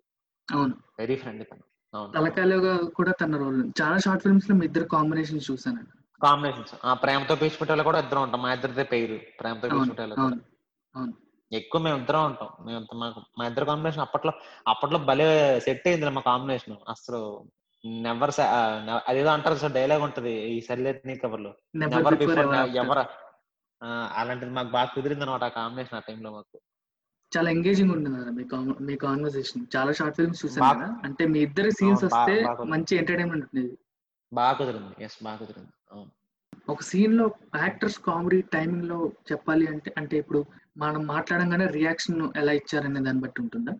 [0.55, 0.75] అవును.
[0.99, 1.63] వెరీ ఫ్రెండ్లీ తను.
[2.11, 5.79] తలకాయలుగా కూడా తన రోల్ చాలా షార్ట్ ఫిల్మ్స్లో మీ ఇద్దరు కాంబినేషన్ చూసాను
[6.21, 8.41] కాంబినేషన్స్ ఆ ప్రేమతో పీచుకుంటే కూడా ఇద్దరం ఉంటాం.
[8.41, 9.19] మా ఇద్దరిదే పేరు.
[9.39, 11.13] ప్రేమతో పీచుకుంటే అవును.
[11.51, 12.49] ఎక్కువ మేము ఇద్దరం ఉంటాం.
[12.65, 14.33] మేము మాకు మా ఇద్దరు కాంబినేషన్ అప్పట్లో
[14.67, 15.27] అప్పట్లో భలే
[15.65, 17.19] సెట్ అయింది మా కాంబినేషన్ అసలు
[18.05, 18.33] నెవర్
[19.09, 20.33] అదేదో అంటారు సార్ డైలాగ్ ఉంటది.
[20.53, 21.51] ఈ సరిలేట్ నీ కవర్లో
[21.83, 22.49] నెవర్ బిఫోర్
[22.83, 22.99] ఎవర
[24.21, 26.57] అలాంటిది మాకు బాగా కుదిరింది అనమాట ఆ కాంబినేషన్ ఆ టైంలో మాకు.
[27.31, 32.03] చాలా ఎంగేజింగ్ ఉంటుంది మీ కాన్ మీ కాన్వర్సేషన్ చాలా షార్ట్ ఫిల్మ్స్ చూసాను అంటే మీ ఇద్దరు సీన్స్
[32.07, 32.35] వస్తే.
[32.73, 33.75] మంచి ఎంటర్టైన్మెంట్ ఉంటుంది
[34.31, 34.93] బాగా కుదిరింది.
[35.03, 35.71] ఎస్ బాగా కుదిరింది.
[35.91, 36.11] అవును.
[36.69, 38.97] ఒక సీన్లో యాక్టర్స్ కామెడీ టైమింగ్లో
[39.31, 40.41] చెప్పాలి అంటే అంటే ఇప్పుడు
[40.75, 43.73] మనం మాట్లాడంగానే రియాక్షన్ ఎలా ఇచ్చారనే దాన్ని బట్టి ఉంటుందా?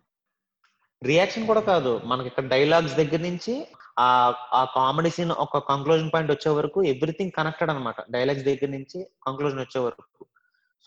[1.02, 2.00] రియాక్షన్ కూడా కాదు.
[2.04, 3.66] మనకి ఇక్కడ డైలాగ్స్ దగ్గర నుంచి
[3.98, 4.08] ఆ
[4.52, 9.60] ఆ కామెడీ సీన్ ఒక కంక్లూజన్ పాయింట్ వచ్చే వరకు ఎవ్రీథింగ్ కనెక్టెడ్ అనమాట డైలాగ్స్ దగ్గర నుంచి కంక్లూజన్
[9.60, 10.26] వచ్చే వరకు.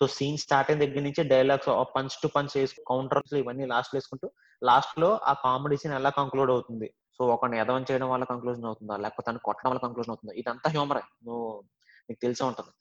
[0.02, 4.32] సో సీన్ స్టార్ట్ అయిన దగ్గర నుంచి డైలాగ్స్ పంచ్ టు పంచ్ వేసు కౌంటర్స్ ఇవన్నీ లాస్ట్ వేసుకుంటూ
[4.64, 6.88] లాస్ట్లో ఆ కామెడీ సీన్ ఎలా కంక్లూడ్ అవుతుంది?
[7.20, 8.98] సో ఒకని ఎదవం చేయడం వల్ల కంక్లూజన్ అవుతుందా?
[8.98, 10.34] లేకపోతే తను కొట్టడం వల్ల కంక్లూజన్ అవుతుందా?
[10.34, 11.64] ఇదంతా హ్యూమరే నువ్వు
[12.10, 12.72] నీకు తెలిసే ఉంటుంది.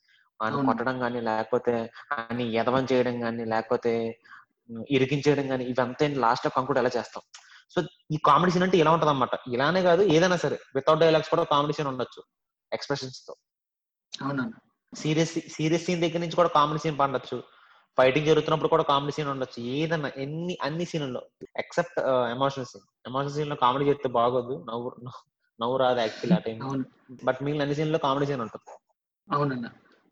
[0.41, 0.65] ఆయన.
[0.65, 1.73] కొట్టడం కానీ లేకపోతే
[2.13, 3.91] ఆయన ఎదవం చేయడం కానీ లేకపోతే
[4.89, 7.23] ఇరికించేయడం కానీ ఇవంతా లాస్ట్లో కంక్లూడ్ ఎలా చేస్తాం?
[7.73, 11.43] సో ఈ కామెడీ సీన్ అంటే ఇలా ఉంటది అనమాట ఇలానే కాదు ఏదైనా సరే వితౌట్ డైలాగ్స్ కూడా
[11.43, 12.21] కామెడీ సీన్ ఉండొచ్చు
[12.71, 13.33] ఎక్స్ప్రెషన్స్తో
[14.93, 17.37] సీరియస్ సీరియస్ సీన్ దగ్గర నుంచి కూడా కామెడీ సీన్ పండొచ్చు.
[17.97, 19.63] ఫైటింగ్ జరుగుతున్నప్పుడు కూడా కామెడీ సీన్ ఉండొచ్చు.
[19.63, 21.21] ఏదన్నా ఎన్ని అన్ని సీన్లలో
[21.57, 21.99] ఎక్సెప్ట్
[22.31, 22.85] ఎమోషనల్ సీన్.
[23.05, 24.89] ఎమోషనల్ సీన్లో కామెడీ చేస్తే బాగోదు నవ్వు
[25.59, 26.85] నవ్వు రాదు యాక్చువల్ ఆ టైం
[27.23, 28.71] బట్ మిగిలిన అన్ని సీన్లో కామెడీ సీన్ ఉంటుంది.
[29.31, 29.67] అవునన్న.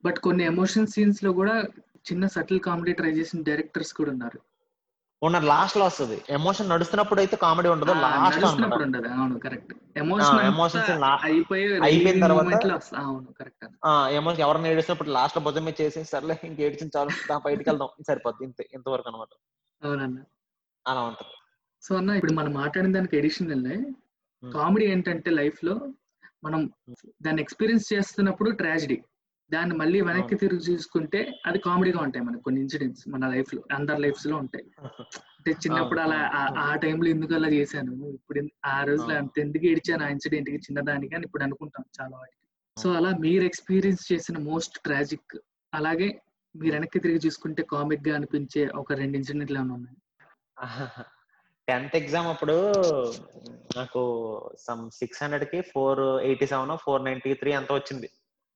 [0.06, 1.64] బట్ కొన్ని ఎమోషన్ సీన్స్లో కూడా
[2.12, 4.40] చిన్న సటిల్ కామెడీ ట్రై చేసిన డైరెక్టర్స్ కూడా ఉన్నారు.
[5.24, 6.22] ఉన్న లాస్ట్లో వస్తుంది.
[6.30, 9.08] ఎమోషన్ నడుస్తున్నప్పుడు అయితే కామెడీ ఉండదు లాస్ట్ నడుస్తున్నప్పుడు ఉండదు.
[9.08, 13.66] అవును కరెక్ట్ ఎమోషన్ అయిపోయి అయిపోయిన తర్వాత- అవును కరెక్ట్
[14.12, 17.90] ఎమోషన్ ఎవరైనా ఏడిసినప్పుడు లాస్ట్లో భుజం మీద చేసి సర్లే ఇంక ఏడిచిన చాలు బయటికి వెళ్దాం.
[18.08, 19.28] సరిపోద్ది ఇంత ఇంతవరకు అనమాట
[19.86, 20.18] అవునన్న.
[20.88, 21.34] అలా ఉంటది.
[21.82, 23.84] సో అన్న ఇప్పుడు మనం మాట్లాడిన దానికి ఎడిషనల్.
[24.54, 25.80] కామెడీ ఏంటంటే లైఫ్లో
[26.44, 26.70] మనం
[27.22, 29.02] దాన్ని ఎక్స్పీరియన్స్ చేస్తున్నప్పుడు ట్రాజిడీ
[29.52, 34.38] దాన్ని మళ్ళీ వెనక్కి తిరిగి చూసుకుంటే అది కామెడీగా ఉంటాయి మనకు కొన్ని ఇన్సిడెంట్స్ మన లైఫ్లో అందరి లైఫ్స్లో
[34.38, 34.66] ఉంటాయి.
[35.38, 37.92] అంటే చిన్నప్పుడు అలా ఆ- టైంలో ఎందుకు అలా చేశాను?
[38.08, 39.16] ఇప్పుడు ఆ రోజులో.
[39.16, 40.04] అంత ఎందుకు ఏడిచాను?
[40.04, 42.40] ఆ ఇన్సిడెంట్కి చిన్నదానికి అని ఇప్పుడు అనుకుంటాం చాలా వాటికి.
[42.82, 45.38] సో అలా మీరు ఎక్స్పీరియన్స్ చేసిన మోస్ట్ ట్రాజిక్
[45.74, 46.22] అలాగే
[46.56, 49.98] మీరు వెనక్కి తిరిగి చూసుకుంటే కామిక్గా అనిపించే ఒక రెండు ఇన్సిడెంట్లు ఏమైనా ఉన్నాయి?
[51.68, 52.56] టెన్త్ ఎగ్జామ్ అప్పుడు
[53.78, 54.02] నాకు
[54.60, 58.08] సమ్ సిక్స్ హండ్రెడ్కి four eighty seven four ninety three అంత వచ్చింది.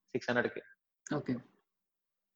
[0.07, 0.61] సిక్స్ హండ్రెడ్కి.
[1.15, 1.33] ఓకే.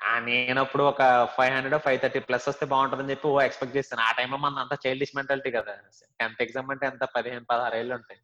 [0.02, 4.02] ఆ నేను అప్పుడు ఒక five hundred five thirty plus వస్తే బాగుంటుందని చెప్పి ఓ ఎక్స్పెక్ట్ చేస్తాను.
[4.02, 5.76] ఆ టైంలో మన అంతా చైల్డిష్ మెంటాలిటీ కదా.
[6.20, 7.04] టెన్త్ ఎగ్జామ్ అంటే ఎంత?
[7.16, 8.20] పదిహేను పదహారు ఏళ్ళు ఉంటాయి.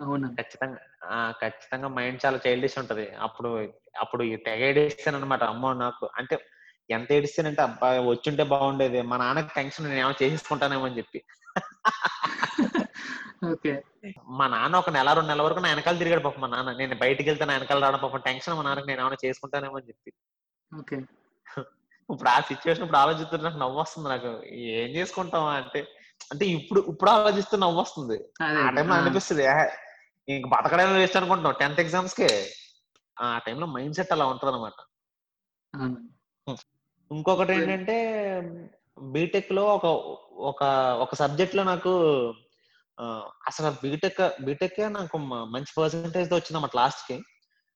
[0.00, 0.28] అవునా?
[0.28, 3.14] ఖచ్చితంగా ఆ ఖచ్చితంగా మైండ్ చాలా చైల్డిష్ ఉంటది.
[3.16, 3.68] అప్పుడు
[4.00, 6.46] అప్పుడు తెగ ఏడిస్తాను అనమాట అమ్మో నాకు అంటే
[6.90, 9.02] ఎంత ఏడిస్తానంటే అబ్బా వచ్చుంటే బాగుండేది.
[9.02, 11.24] మా నాన్నకి టెన్షన్ నేను ఏమో చేసేసుకుంటానేమో అని చెప్పి.
[13.50, 13.72] ఓకే.
[14.28, 16.72] మా నాన్న ఒక నెల రెండు నెలల వరకు నా వెనకాల తిరిగాడు పాపం మా నాన్న.
[16.72, 20.10] నేను బయటికి వెళ్తే నా వెనకాల రావడం పాపం టెన్షన్ మా నాన్నకి నేను ఏమైనా చేసుకుంటానేమో అని చెప్పి.
[20.78, 20.96] ఓకే.
[22.08, 24.30] ఇప్పుడు ఆ సిచ్యువేషన్ ఇప్పుడు ఆలోచిస్తుంటే నాకు నవ్వు వస్తుంది నాకు.
[24.70, 25.80] ఏం చేసుకుంటాం అంటే
[26.32, 28.16] అంటే ఇప్పుడు ఇప్పుడు ఆలోచిస్తే నవ్వు వస్తుంది.
[28.42, 28.70] ఆ.
[28.70, 29.66] టైంలో అనిపిస్తుంది "ఏహే,
[30.28, 31.54] ఇంక బతకడమే వేస్ట్ అనుకుంటున్నావు.
[31.54, 32.28] టెన్త్ ఎగ్జామ్స్కి
[33.16, 34.78] ఆ టైంలో మైండ్ సెట్ అలా ఉంటది అనమాట.
[37.10, 37.96] ఇంకొకటి ఏంటంటే
[38.98, 39.86] బీటెక్లో ఒక
[40.50, 40.62] ఒక
[41.02, 41.90] ఒక సబ్జెక్ట్లో నాకు
[43.46, 47.16] అసలు బీటెక్ బీటెక్ నాకు మంచి పర్సంటేజ్తో వచ్చింది అన్నమాట లాస్ట్కి.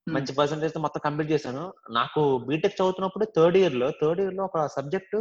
[0.07, 1.65] మంచి పర్సంటేజ్తో మొత్తం కంప్లీట్ చేశాను.
[1.91, 5.17] నాకు బీటెక్ చదువుతున్నప్పుడు థర్డ్ ఇయర్లో థర్డ్ ఇయర్లో ఒక సబ్జెక్ట్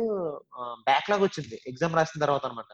[0.87, 1.61] బ్యాక్లాగ్ వచ్చింది.
[1.67, 2.71] ఎగ్జామ్ రాసిన తర్వాత అనమాట.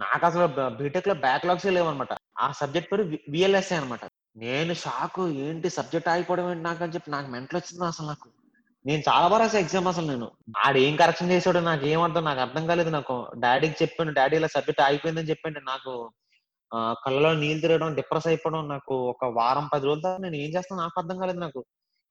[0.00, 2.12] నాకు అసలు బీటెక్లో బ్యాక్లాగ్స్ లేవన్నమాట.
[2.38, 4.04] ఆ సబ్జెక్ట్ పేరు విఎల్ఎస్ఏ అనమాట
[4.36, 8.28] నేను షాక్ ఏంటి సబ్జెక్ట్ ఆగిపోవడం ఏంటి నాకు అని చెప్పి నాకు మెంటల్ వచ్చింది అసలు నాకు.
[8.88, 10.30] నేను చాలా బాగా రాసా ఎగ్జామ్ అసలు నేను.
[10.66, 13.30] ఆడు ఏం కరెక్షన్ చేసాడో నాకు ఏమర్థం నాకు అర్థం కాలేదు నాకు.
[13.38, 15.60] డాడీకి చెప్పాను డాడీ ఇలా సబ్జెక్ట్ ఆగిపోయిందని చెప్పండి.
[15.60, 16.10] నాకు
[16.74, 21.00] ఆ, కళ్ళలో నీళ్ళు తిరగడం డిప్రెస్ అయిపోవడం నాకు ఒక వారం పది రోజుల నేను ఏం చేస్తాను నాకు
[21.00, 21.64] అర్థం కాలేదు నాకు.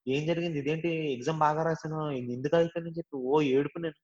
[0.08, 0.58] ఏం జరిగింది?
[0.58, 3.94] ఇదేంటి ఎగ్జామ్ బాగా ఇది ఎందుకు అయిపోయిందని చెప్పి ఓ ఏడుపు నేను.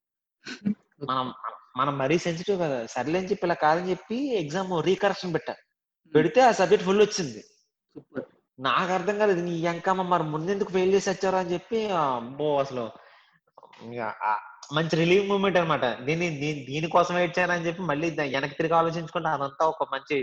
[1.05, 1.34] మనం
[1.76, 2.86] మనం మరీ సెన్సిటివ్ కదా.
[2.86, 5.55] సర్లే అని చెప్పి ఇలా కాదని చెప్పి ఎగ్జామ్ రీకరెక్షన్ పెట్టా.
[6.14, 7.40] పెడితే ఆ సబ్జెక్ట్ ఫుల్ వచ్చింది.
[7.94, 8.24] సూపర్
[8.59, 9.40] నాకు అర్థం కాలేదు.
[9.40, 12.84] నీ ఎంకమ్మ మరి ముందెందుకు ఫెయిల్ చేసి వచ్చారా అని చెప్పి అబ్బో అసలు
[14.72, 16.28] మంచి రిలీవ్ మూమెంట్ అనమాట దీన్ని
[16.64, 20.18] దీనికోసం ఏడ్చానని చెప్పి మళ్ళీ వెనక్కి తిరిగి ఆలోచించుకుంటే అదంతా ఒక మంచి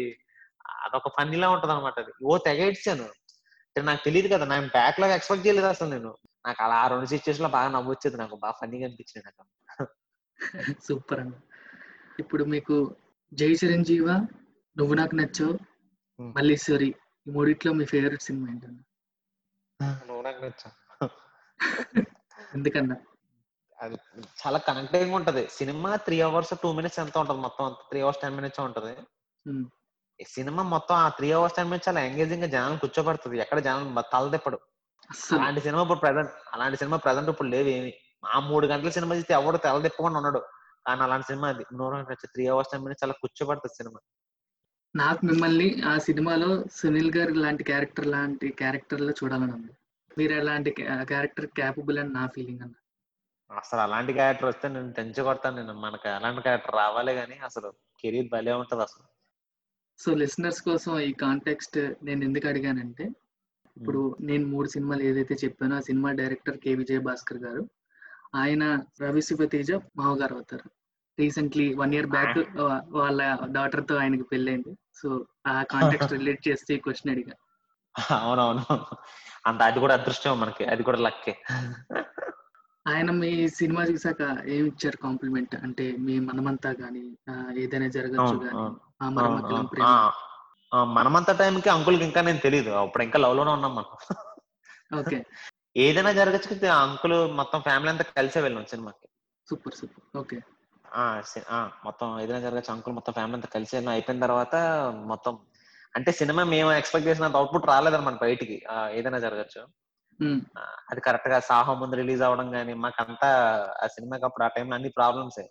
[0.84, 2.12] అదొక ఫన్నీలా ఉంటది అనమాట అది.
[2.24, 3.04] ఓ తెగ ఏడ్చాను.
[3.04, 6.12] అంటే నాకు తెలియదు కదా నేను బ్యాక్ లాగా ఎక్స్పెక్ట్ చేయలేదు అసలు నేను.
[6.46, 8.36] నాకు అలా ఆ రెండు సిచ్యువేషన్లో బాగా నవ్వు వచ్చేది నాకు.
[8.36, 9.44] బాగా ఫన్నీగా అనిపించింది నాకు.
[10.88, 11.34] సూపర్ అన్న.
[12.20, 12.96] ఇప్పుడు మీకు
[13.34, 14.08] జై చిరంజీవ
[14.76, 15.54] నువ్వు నాకు నచ్చావు.
[16.20, 16.90] మల్లీశ్వరి
[17.26, 18.84] ఈ మూడిట్లో మీ ఫేవరెట్ సినిమా ఏంటన్నా
[20.08, 20.76] నువ్వు నాకు నచ్చావు
[22.56, 22.96] ఎందుకన్నా
[23.80, 23.96] అది
[24.42, 25.44] చాలా కనెక్టింగ్ ఉంటది.
[25.58, 27.80] Cinema three hours two minutes ఎంత ఉంటది మొత్తం అంత?
[27.90, 28.94] త్రీ అవర్స్ టెన్ మినిట్స్ ఉంటది.
[30.20, 33.38] సినిమా మొత్తం ఆ త్రీ అవర్స్ టెన్ మినిట్స్ చాలా ఎంగేజింగ్గా జనాలు కూర్చోబడుతుంది.
[33.46, 34.60] ఎక్కడ జనాలు తలదిప్పడు
[35.36, 37.92] అలాంటి సినిమా ఇప్పుడు ప్రజెంట్ అలాంటి సినిమా ప్రజెంట్ ఇప్పుడు లేవు ఏమి.
[38.34, 40.42] ఆ మూడు గంటల సినిమా చూస్తే ఎవడు తెలదిప్పకుండా ఉన్నాడు
[40.88, 41.64] కానీ అలాంటి సినిమా అది.
[41.80, 42.04] నూరు
[42.36, 44.00] త్రీ అవర్స్ టెన్ మినిట్స్ చాలా కూర్చోబడుతుంది సినిమా.
[44.96, 49.72] నాకు మిమ్మల్ని ఆ సినిమాలో సునీల్ గారి లాంటి క్యారెక్టర్ లాంటి క్యారెక్టర్లో చూడాలని ఉంది
[50.18, 50.72] మీరు ఎలాంటి
[51.12, 52.76] క్యారెక్టర్ క్యాపబుల్ అని నా ఫీలింగ్ అన్న?
[53.52, 55.56] అసలు అలాంటి క్యారెక్టర్ వస్తే నేను తెంచి కొడతాను.
[55.56, 57.70] నేను మనకి అలాంటి క్యారెక్టర్ రావాలి కానీ అసలు
[58.04, 59.06] కెరీర్ భలే ఉంటది అసలు.
[60.00, 63.06] సో లిసనర్స్ కోసం ఈ కాంటెక్స్ట్ నేను ఎందుకు అడిగానంటే
[63.78, 66.74] ఇప్పుడు నేను మూడు సినిమాలు ఏదైతే చెప్పానో ఆ cinema director K.
[66.76, 67.64] Vijaya Bhaskar గారు
[68.36, 68.64] ఆయన
[69.02, 70.68] రవి శివతేజ మావగారు అవుతారు.
[71.18, 72.38] రీసెంట్లీ వన్ ఇయర్ బ్యాక్
[73.00, 73.22] వాళ్ళ
[73.52, 74.72] డాటర్తో ఆయనకి పెళ్ళైంది.
[74.96, 75.08] సో
[75.48, 75.54] ఆ
[76.02, 77.36] కాంటెక్స్ట్ రిలేట్ చేస్తే క్వశ్చన్ అడిగా.
[78.20, 78.64] అవునవును.
[79.46, 81.34] అంత అది కూడా అదృష్టం మనకి అది కూడా లక్కే
[82.86, 87.02] ఆయన మీ సినిమా చూసాక ఏమి ఇచ్చారు కాంప్లిమెంట్ అంటే మీ మనమంతా గానీ
[87.60, 88.64] ఏదైనా జరగచ్చు గానీ
[90.96, 93.92] మనమంత టైంకి అంకుల్కి ఇంకా నేను తెలియదు అప్పుడు ఇంకా లవ్లోనే ఉన్నాం మనం.
[95.00, 95.18] ఓకే.
[95.76, 99.06] ఏదైనా జరగచ్చు అంకుల్ మొత్తం ఫ్యామిలీ అంతా కలిసే వెళ్ళాం సినిమాకి.
[99.48, 100.04] Super super.
[100.18, 100.38] ఓకే.
[101.88, 102.72] మొత్తం ఏదైనా జరగచ్చు.
[102.74, 104.56] అంకుల్ మొత్తం ఫ్యామిలీ అంతా కలిసి అయిపోయిన తర్వాత
[105.12, 105.34] మొత్తం
[105.96, 108.58] అంటే సినిమా మేము ఎక్స్పెక్ట్ చేసినంత అవుట్పుట్ రాలేదన్నమాట బయటికి.
[108.98, 109.62] ఏదైనా జరగచ్చు.
[110.92, 113.30] అది కరెక్ట్గా సాహో ముందు రిలీజ్ అవ్వడం కానీ మాకంతా
[113.84, 115.42] ఆ సినిమాకి అప్పుడు ఆ టైంలో అన్ని ప్రాబ్లమ్స్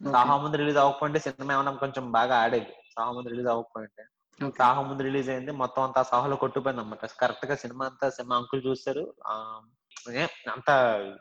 [0.00, 2.72] సాహో ముందు రిలీజ్ అవ్వకపోతే సినిమా ఏమన్నా కొంచెం బాగా ఆడేది.
[2.94, 4.02] సాహో ముందు రిలీజ్ అవ్వకపోతే
[4.38, 4.56] ఓకే.
[4.58, 9.04] సాహో ముందు రిలీజ్ అయింది మొత్తం అంతా సాహోలో కొట్టుపోయింది అనమాట కరెక్ట్గా సినిమా అంతా సినిమా అంకుల్ చూస్తారు.
[10.50, 10.70] అంత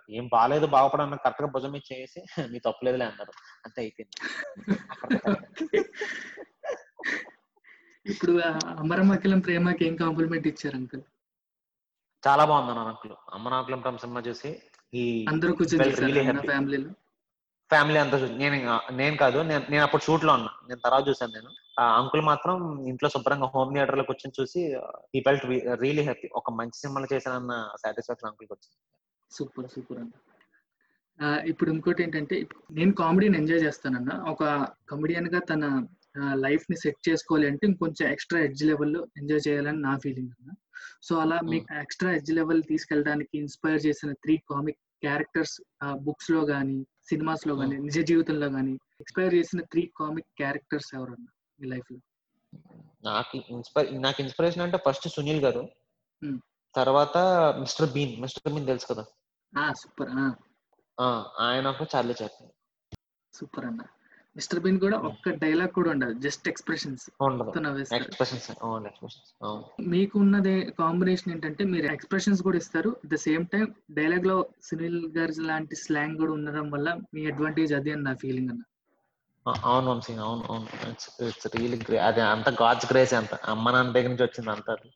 [0.10, 2.20] ఏం బాగాలేదు బాగుపడని కరెక్ట్గా భుజం ఇచ్చేసి
[2.52, 3.34] మీ తప్పులేదులే అన్నారు.
[3.66, 4.18] అంతే అయిపోయింది.
[8.06, 11.04] ఇప్పుడు ఆ అమరమకిలం ప్రేమకి ఏం కాంప్లిమెంట్ ఇచ్చారు అంకుల్
[12.24, 14.50] చాలా బాగుంది అన్న అంకుల్ అమ్మనాకులం టం సినిమా చూసి
[14.94, 15.96] ఈ అందరూ కూర్చొని.
[16.46, 16.92] ఫ్యామిలీలో
[17.70, 18.56] ఫ్యామిలీ అంతా నేను
[18.92, 20.52] నేను కాదు నేను నేను అప్పుడు షూట్లో ఉన్నా.
[20.68, 21.52] నేను తర్వాత చూసాను నేను.
[21.80, 22.56] ఆ అంకుల్ మాత్రం
[22.88, 24.62] ఇంట్లో శుభ్రంగా హోమ్ థియేటర్లో కూర్చొని చూసి
[25.16, 25.46] ఈ ఫెల్ట్
[25.82, 27.54] రియలీ హ్యాపీ ఒక మంచి సినిమాలు చేశానన్న
[27.84, 28.78] సాటిస్ఫాక్షన్ అంకుల్ వచ్చింది.
[29.32, 30.16] సూపర్ సూపర్ అన్న
[31.48, 32.36] ఇప్పుడు ఇంకోటి ఏంటంటే
[32.72, 34.12] నేను కామెడీని ఎంజాయ్ చేస్తానన్న.
[34.32, 34.44] ఒక
[34.90, 35.64] కమెడియన్గా తన
[36.36, 40.52] లైఫ్ని సెట్ చేసుకోవాలి అంటే ఇంకొంచెం ఎక్స్ట్రా ఎడ్జ్ లెవెల్లో ఎంజాయ్ చేయాలని నా ఫీలింగ్ అన్న.
[41.04, 45.56] సో అలా మీకు ఎక్స్ట్రా ఎడ్జ్ లెవెల్ తీసుకెళ్ళడానికి ఇన్స్పైర్ చేసిన త్రీ కామిక్ క్యారెక్టర్స్
[46.00, 46.78] బుక్స్లో గానీ
[47.10, 51.30] సినిమాస్లో గానీ నిజ జీవితంలో గానీ ఇన్స్పైర్ చేసిన త్రీ కామిక్ క్యారెక్టర్స్ ఎవరన్నా?
[51.60, 51.99] మీ లైఫ్లో
[53.03, 55.62] నాకు ఇన్స్పైర్ నాకు ఇన్స్పిరేషన్ అంటే ఫస్ట్ సునీల్ గారు.
[56.76, 57.18] తర్వాత
[57.60, 59.03] మిస్టర్ బీన్ మిస్టర్ బీన్ తెలుసు కదా?
[59.53, 60.12] ఆ సూపర్
[60.97, 61.05] ఆ,
[61.39, 62.51] ఆయన ఒక చార్లీ చాప్లిన్.
[63.34, 63.82] సూపర్ అన్న.
[64.36, 67.05] మిస్టర్ బీన్ కూడా ఒక్క డైలాగ్ కూడా ఉండదు జస్ట్ ఎక్స్ప్రెషన్స్
[67.99, 68.47] ఎక్స్ప్రెషన్స్
[69.88, 75.36] మీకు ఉన్నదే కాంబినేషన్ ఏంటంటే మీరు ఎక్స్ప్రెషన్స్ కూడా ఇస్తారు అట్ ద సేమ్ టైం డైలాగ్లో సునీల్ గారి
[75.41, 78.64] లాంటి స్లాంగ్ కూడా ఉండడం వల్ల మీ అడ్వాంటేజ్ అది అని నా ఫీలింగ్ అన్న.
[79.66, 80.89] అవును వంశీ అవును అవును.
[80.91, 83.34] ఇట్స్ ఇట్స్ రియలీ గ్రే అది అంత గాడ్స్ గ్రేస్ అంత.
[83.34, 84.89] అమ్మ నాన్న దగ్గర నుంచి వచ్చింది అంత అది.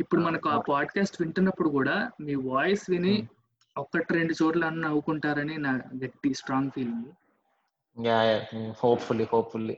[0.00, 3.28] ఇప్పుడు మనకు ఆ పాడ్కాస్ట్ వింటున్నప్పుడు కూడా మీ వాయిస్ విని.
[3.76, 7.04] ఒక్కటి రెండు చోట్ల అన్న నవ్వుకుంటారని నా గట్టి strong feeling.
[8.06, 8.44] Yeah
[8.80, 9.76] hopefully hopefully.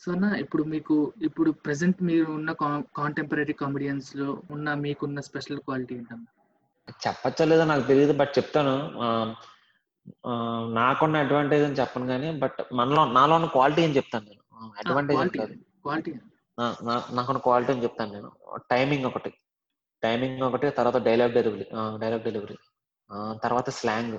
[0.00, 2.52] So అన్న ఇప్పుడు మీకు ఇప్పుడు ప్రెసెంట్ మీరు ఉన్న
[2.96, 6.26] కాంటెంపరీ కామెడియన్స్లో ఉన్న మీకున్న స్పెషల్ క్వాలిటీ ఏంటన్నా?
[6.88, 8.74] చెప్పచ్చో లేదో నాకు తెలియదు బట్ చెప్తాను.
[10.74, 14.42] నాకున్న అడ్వాంటేజ్ అని చెప్పను కానీ బట్ మనలో నాలో ఉన్న క్వాలిటీ అని చెప్తాను నేను.
[14.78, 15.38] అడ్వాంటేజ్
[15.82, 16.12] క్వాలిటీ
[17.12, 18.30] నాకున్న క్వాలిటీ అని చెప్తాను నేను.
[18.70, 19.30] టైమింగ్ ఒకటి.
[20.02, 21.66] టైమింగ్ ఒకటి తర్వాత డైలాగ్ డెలివరీ
[21.98, 22.56] డైలాగ్ డెలివరీ
[23.42, 24.18] తర్వాత స్లాంగ్.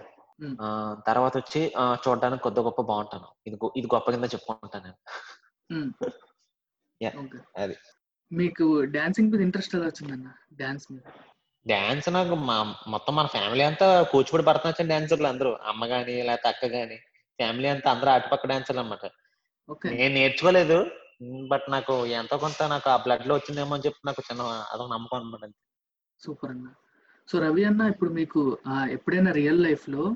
[1.08, 1.62] తర్వాత వచ్చి
[2.04, 3.28] చూడడానికి కొద్ది గొప్ప బాగుంటాను.
[3.48, 4.98] ఇది ఇది గొప్ప కింద చెప్పుకుంటాను నేను.
[7.58, 7.76] అది.
[8.32, 10.30] మీకు డాన్సింగ్ మీద ఇంట్రెస్ట్ ఎలా వచ్చిందన్న?
[10.54, 11.06] డాన్స్ మీద.
[11.66, 12.58] డాన్స్ నాకు మా
[12.88, 15.52] మొత్తం మన ఫ్యామిలీ అంతా కూచిపూడి భరతనాట్యం డాన్సర్లు అందరూ.
[15.54, 16.98] అమ్మ గాని లేకపోతే అక్క గాని
[17.40, 19.06] ఫ్యామిలీ అంతా అందరూ అటుపక్క డాన్సర్లు అన్నమాట.
[19.70, 19.90] ఓకే.
[19.90, 20.78] నేను నేర్చుకోలేదు
[21.48, 24.42] బట్ నాకు ఎంతో కొంత నాకు ఆ బ్లడ్లో వచ్చిందేమో అని చెప్పి నాకు చిన్న
[24.74, 25.52] అదొక నమ్మకం అనమాట
[26.20, 26.68] సూపర్ అన్న.
[27.28, 28.42] సో రవి అన్న ఇప్పుడు మీకు
[28.90, 30.16] ఎప్పుడైనా రియల్ లైఫ్లో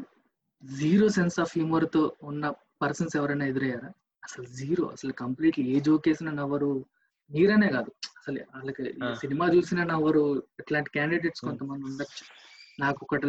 [0.64, 3.90] జీరో సెన్స్ ఆఫ్ హ్యూమర్తో ఉన్న పర్సన్స్ ఎవరైనా ఎదురయ్యారా?
[4.24, 6.86] అసలు జీరో అసలు కంప్లీట్లీ ఏ జోక్ వేసినా నవ్వరు
[7.32, 7.92] మీరనే కాదు.
[8.06, 9.16] అసలు వాళ్ళకి.
[9.16, 11.42] సినిమా చూసినా నవ్వరు ఇట్లాంటి క్యాండిడేట్స్.
[11.42, 12.44] కొంతమంది ఉండొచ్చు.
[12.80, 13.28] నాకు ఒకటి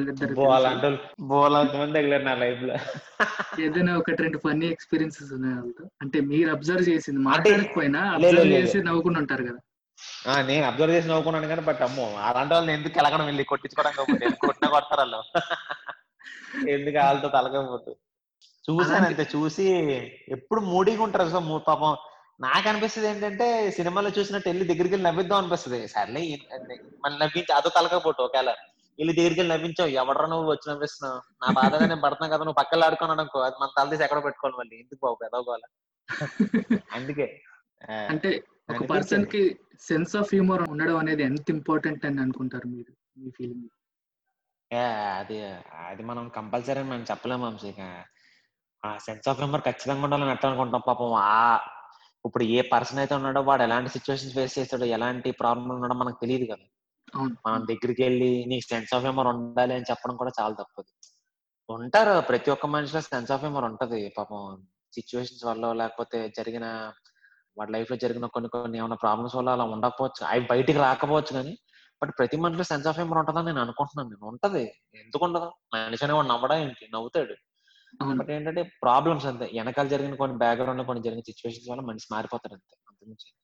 [2.19, 2.75] నా లైఫ్లో.
[3.63, 5.91] ఏదైనా ఒకటి రెండు ఫన్నీ ఎక్స్పీరియన్సెస్ ఉన్నాయి వాళ్ళతో.
[6.03, 9.59] అంటే మీరు అబ్జర్వ్ చేసింది మాట్లాడకపోయినా అబ్జర్వ్ చేసి నవ్వుకుని ఉంటారు కదా.
[10.33, 13.45] ఆ, నేను అబ్జర్వ్ చేసి నవ్వుకున్నాను కానీ బట్ అమ్మో అలాంటి వాళ్ళని ఎందుకు ఎలగడం వెళ్ళి?
[13.45, 15.41] కొట్టించుకోవడం కొట్టినా కొడతారు వాళ్ళు?
[16.71, 17.91] ఎందుకు వాళ్ళతో తలకపోతే?
[18.71, 19.73] చూసాను అంతే చూసి
[20.29, 21.97] ఎప్పుడు మూడీగా ఉంటారు అసలు మూ- పాపం
[22.41, 25.81] నాకు అనిపిస్తుంది ఏంటంటే సినిమాలో చూసినట్టు వెళ్ళి దగ్గరికి వెళ్ళి నవ్విద్దాం అనిపిస్తుంది.
[25.89, 26.23] సర్లే
[27.05, 28.51] మనం నవ్వించి అదో తలకపోటు ఒకవేళ
[28.99, 31.21] వెళ్ళి దగ్గరికి వెళ్ళి నవ్వించావు ఎవడరా నువ్వు వచ్చి నవ్విస్తున్నావు?
[31.43, 34.57] నా బాధగా నేను పడుతున్నా కదా నువ్వు పక్కన ఆడుకున్నాడు అనుకో అది మన తల తీసి ఎక్కడ పెట్టుకోవాలి
[34.61, 34.75] మళ్ళీ.
[34.77, 35.67] ఎందుకు బాబు పెదవుకోవాలి
[36.93, 37.27] అందుకే.
[38.13, 38.31] అంటే
[38.69, 38.83] ఒక.
[38.91, 39.43] పర్సన్కి
[39.83, 43.69] సెన్స్ ఆఫ్ హ్యూమర్ ఉండడం అనేది ఎంత ఇంపార్టెంట్ అని అనుకుంటారు మీరు మీ ఫీలింగ్?
[45.19, 45.37] అది
[45.89, 47.47] అది మనం కంపల్సరీ అని మనం చెప్పలేము
[48.83, 50.83] ఆ సెన్స్ ఆఫ్ హ్యూమర్ ఖచ్చితంగా ఉండాలని ఎట్లా అనుకుంటాం?
[50.89, 51.37] పాపం ఆ
[52.27, 56.45] ఇప్పుడు ఏ పర్సన్ అయితే ఉన్నాడో వాడు ఎలాంటి సిచ్యువేషన్స్ ఫేస్ చేస్తాడో ఎలాంటి ప్రాబ్లం ఉన్నాడో మనకు తెలియదు
[56.45, 56.65] కదా.
[57.47, 61.09] మనం దగ్గరికి వెళ్ళి నీకు సెన్స్ ఆఫ్ హ్యూమర్ ఉండాలి అని చెప్పడం కూడా చాలా తప్పదు.
[61.73, 64.09] ఉంటారు ప్రతి ఒక్క మనిషిలో సెన్స్ ఆఫ్ హ్యూమర్ ఉంటది.
[64.19, 66.93] పాపం సిచ్యువేషన్స్ వల్ల లేకపోతే జరిగిన
[67.59, 70.27] వాడి లైఫ్లో జరిగిన కొన్ని కొన్ని ఏమైనా ప్రాబ్లమ్స్ వల్ల అలా ఉండకపోవచ్చు.
[70.27, 71.59] అవి బయటికి రాకపోవచ్చు కానీ
[72.03, 74.09] బట్ ప్రతి మనిషిలో సెన్స్ ఆఫ్ హ్యూమర్ ఉంటుందని నేను అనుకుంటున్నాను.
[74.09, 74.63] నేను ఉంటది.
[74.95, 75.53] ఎందుకు ఉండదు?
[75.75, 76.89] మనిషి అనేవాడు నవ్వడా ఏంటి?
[76.95, 77.35] నవ్వుతాడు.
[78.03, 79.45] బట్ ఏంటంటే ప్రాబ్లమ్స్ అంతే.
[79.45, 82.77] వెనకాల జరిగిన కొన్ని బ్యాక్గ్రౌండ్లో కొన్ని జరిగిన సిచ్యువేషన్స్ వల్ల మనిషి మారిపోతారు అంతే.
[82.89, 83.35] అంతకుమించి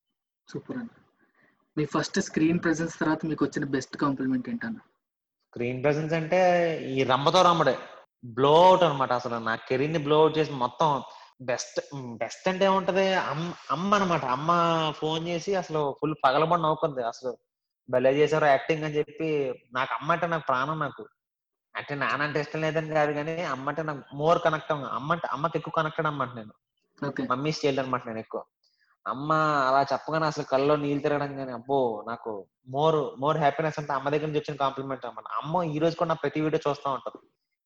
[0.48, 0.88] సూపర్ అన్న
[1.76, 4.78] మీ ఫస్ట్ స్క్రీన్ ప్రెసెన్స్ తర్వాత మీకు వచ్చిన బెస్ట్ కాంప్లిమెంట్ ఏంటన్న?
[5.46, 6.40] స్క్రీన్ ప్రెసెన్స్ అంటే
[6.84, 7.78] ఈ రంబతో రమ్మడే
[8.24, 9.36] బ్లో అవుట్ అనమాట అసలు.
[9.38, 11.03] నా కెరీర్ని బ్లో అవుట్ చేసి మొత్తం
[11.42, 13.14] బెస్ట్ బెస్ట్ అంటే ఏముంటది?
[13.14, 14.51] అమ్మ అమ్మ అనమాట అమ్మ
[14.96, 17.03] ఫోన్ చేసి అసలు ఫుల్ పగలబడి నవ్వుకుంది.
[17.03, 17.36] అసలు
[17.90, 21.09] భలే చేశారు యాక్టింగ్ అని చెప్పి నాకు అమ్మ అంటే నాకు ప్రాణం నాకు.
[21.75, 25.57] అంటే నాన్న అంటే ఇష్టం లేదని కాదు కానీ అమ్మ అంటే నాకు మోర్ కనెక్ట్ అమ్మ అంటే అమ్మకి
[25.59, 26.53] ఎక్కువ కనెక్టెడ్ అన్నమాట నేను.
[27.33, 28.41] మమ్మీ స్టైల్ అనమాట నేను ఎక్కువ.
[29.07, 29.31] అమ్మ
[29.68, 32.31] అలా చెప్పగానే అసలు కళ్ళలో నీళ్ళు తిరగడం కానీ అబ్బో నాకు
[32.75, 35.29] మోర్ మోర్ హ్యాపీనెస్ అంటే అమ్మ దగ్గర నుంచి వచ్చిన కాంప్లిమెంట్ అన్నమాట.
[35.41, 37.21] అమ్మ ఈ రోజు కూడా నా ప్రతి వీడియో చూస్తూ ఉంటారు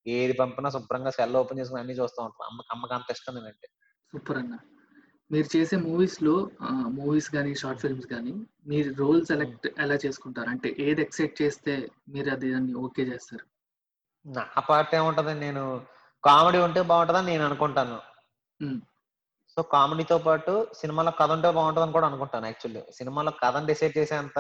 [0.06, 3.68] ఏది పంపినా శుభ్రంగా సెల్ ఓపెన్ చేసుకుని అన్ని చూస్తూ ఉంటారు అమ్మకి అమ్మకి అంత ఇష్టం నేనంటే.
[4.12, 4.54] సూపర్ అన్న
[5.30, 6.34] మీరు చేసే మూవీస్లో
[6.98, 8.32] మూవీస్ కానీ షార్ట్ ఫిల్మ్స్ కానీ
[8.70, 10.48] మీరు రోల్ సెలెక్ట్ ఎలా చేసుకుంటారు?
[10.48, 11.74] అంటే ఏది ఎక్సైట్ చేస్తే
[12.14, 13.44] మీరు అది దాన్ని ఓకే చేస్తారు?
[14.26, 15.62] నా పార్ట్ ఏముంటది నేను
[16.24, 17.96] కామెడీ ఉంటే బాగుంటుందని నేను అనుకుంటాను.
[19.52, 24.38] సో కామెడీతో పాటు సినిమాలో కథ ఉంటే బాగుంటుంది అని కూడా అనుకుంటాను యాక్చువల్లీ సినిమాలో కథను డిసైడ్ చేసేంత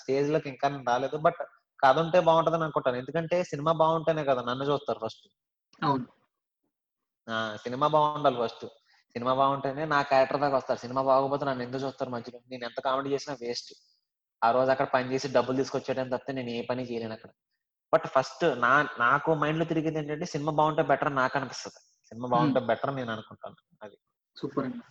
[0.00, 1.40] స్టేజ్లోకి ఇంకా నేను రాలేదు బట్
[1.80, 2.98] కథ ఉంటే బాగుంటుందని అనుకుంటాను.
[3.02, 5.26] ఎందుకంటే సినిమా బాగుంటేనే కదా నన్ను చూస్తారు ఫస్ట్
[5.82, 6.06] అవును.
[7.64, 8.64] సినిమా బాగుండాలి ఫస్ట్
[9.14, 10.80] సినిమా బాగుంటేనే నా క్యారెక్టర్ దాకా వస్తారు.
[10.84, 12.38] సినిమా బాగోకపోతే నన్ను ఎందుకు చూస్తారు మధ్యలో?
[12.52, 13.70] నేను ఎంత కామెడీ చేసినా వేస్ట్
[14.42, 17.30] ఆ రోజు అక్కడ పని చేసి డబ్బులు తీసుకొచ్చేయడం తప్పితే నేను ఏ పని చేయలేను అక్కడ.
[17.92, 18.70] బట్ ఫస్ట్ నా
[19.02, 21.80] నాకు మైండ్లో తిరిగేది ఏంటంటే సినిమా బాగుంటే బెటర్ నాకు అనిపిస్తుంది
[22.12, 23.96] సినిమా బాగుంటే బెటర్ నేను అనుకుంటాను అది.
[24.36, 24.82] సూపర్ అన్న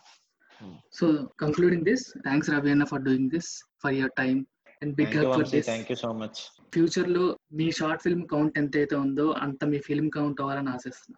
[0.62, 0.76] Hmm.
[0.98, 1.06] So
[1.42, 3.50] concluding this thanks Ravi అన్న for doing this
[3.82, 4.36] for your time
[4.82, 6.38] and big for this thank you so much
[6.74, 7.24] ఫ్యూచర్లో
[7.60, 11.18] మీ షార్ట్ ఫిల్మ్ కౌంట్ ఎంత అయితే ఉందో అంత మీ ఫిల్మ్ కౌంట్ అవ్వాలని ఆశిస్తున్నా.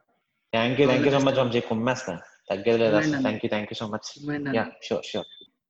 [0.54, 2.16] Thank you thank you so much Vamshi కుమ్మేస్తా.
[2.50, 4.10] తగ్గేది లేదు thank you thank you so much
[4.88, 5.30] sure sure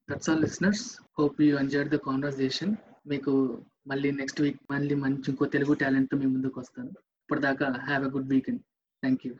[0.09, 0.83] that's all listeners
[1.19, 2.73] hope you enjoyed the conversation
[3.13, 3.33] మీకు
[3.87, 6.91] మళ్ళీ నెక్స్ట్ వీక్ మళ్ళీ మంచి ఇంకో తెలుగు టాలెంట్ మీ ముందుకు వస్తాను.
[7.23, 8.61] ఇప్పటిదాకా have a good weekend
[9.03, 9.33] thank you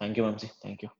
[0.00, 0.90] thank you Vamshi thank you